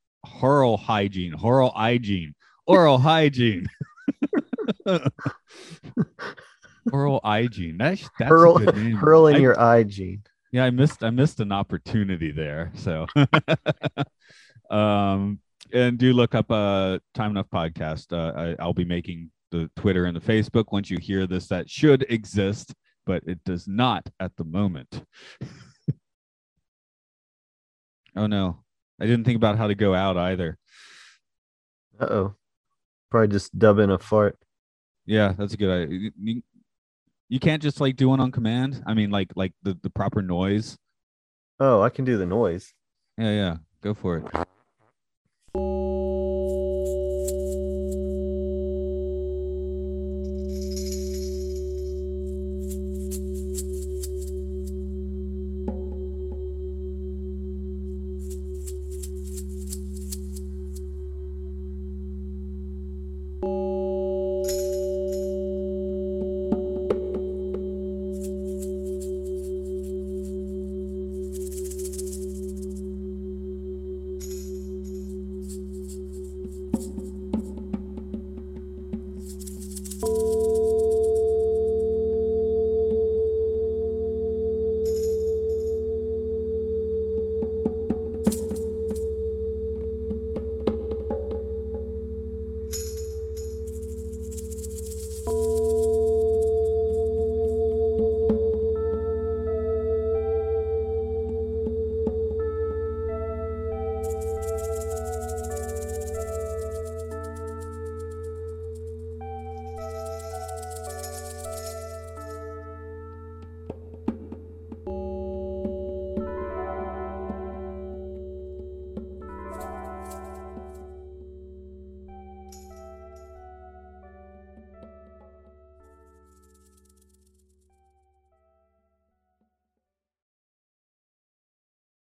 oral 0.43 0.77
hygiene, 0.77 1.35
oral 1.41 1.71
hygiene, 1.71 2.35
oral 2.67 2.99
hygiene. 2.99 3.67
oral 6.93 7.21
hygiene. 7.25 7.79
That's, 7.79 8.09
that's 8.19 8.29
Hurl, 8.29 8.59
hurl 8.97 9.27
in 9.29 9.37
I, 9.37 9.39
your 9.39 9.55
hygiene. 9.59 10.23
Yeah, 10.53 10.65
I 10.65 10.71
missed 10.71 11.03
I 11.03 11.11
missed 11.11 11.41
an 11.41 11.53
opportunity 11.53 12.33
there. 12.33 12.73
So. 12.75 13.07
Um 14.71 15.41
and 15.75 15.99
do 15.99 16.15
look 16.15 16.35
up 16.35 16.51
uh 16.51 16.99
time 17.13 17.33
enough 17.33 17.51
podcast. 17.53 18.11
Uh, 18.11 18.55
I, 18.59 18.63
i'll 18.63 18.73
be 18.73 18.87
making 18.87 19.31
the 19.51 19.71
twitter 19.77 20.07
and 20.07 20.17
the 20.17 20.21
facebook. 20.21 20.73
Once 20.73 20.91
you 20.91 20.97
hear 20.99 21.27
this 21.27 21.49
that 21.49 21.69
should 21.69 22.07
exist 22.09 22.73
but 23.05 23.23
it 23.27 23.45
does 23.45 23.69
not 23.69 24.09
at 24.19 24.35
the 24.37 24.45
moment. 24.45 25.05
Oh 28.15 28.27
no. 28.27 28.63
I 29.01 29.07
didn't 29.07 29.25
think 29.25 29.37
about 29.37 29.57
how 29.57 29.69
to 29.69 29.75
go 29.75 29.95
out 29.95 30.19
either. 30.19 30.59
Uh-oh 31.99 32.35
probably 33.13 33.29
just 33.29 33.57
dub 33.57 33.79
in 33.79 33.91
a 33.91 33.99
fart. 33.99 34.39
Yeah 35.05 35.35
that's 35.37 35.53
a 35.55 35.57
good 35.57 35.71
idea 35.71 36.11
you, 36.19 36.43
you 37.29 37.39
can't 37.39 37.63
just 37.63 37.81
like 37.81 37.95
do 37.97 38.09
one 38.09 38.21
on 38.21 38.33
command? 38.33 38.83
I 38.87 38.95
mean 38.95 39.11
like 39.11 39.31
like 39.37 39.53
the, 39.63 39.79
the 39.83 39.91
proper 39.91 40.23
noise? 40.23 40.79
Oh 41.61 41.83
i 41.83 41.91
can 41.91 42.05
do 42.05 42.17
the 42.17 42.27
noise. 42.27 42.73
Yeah 43.19 43.31
yeah 43.31 43.57
go 43.83 43.93
for 43.95 44.17
it 44.17 44.25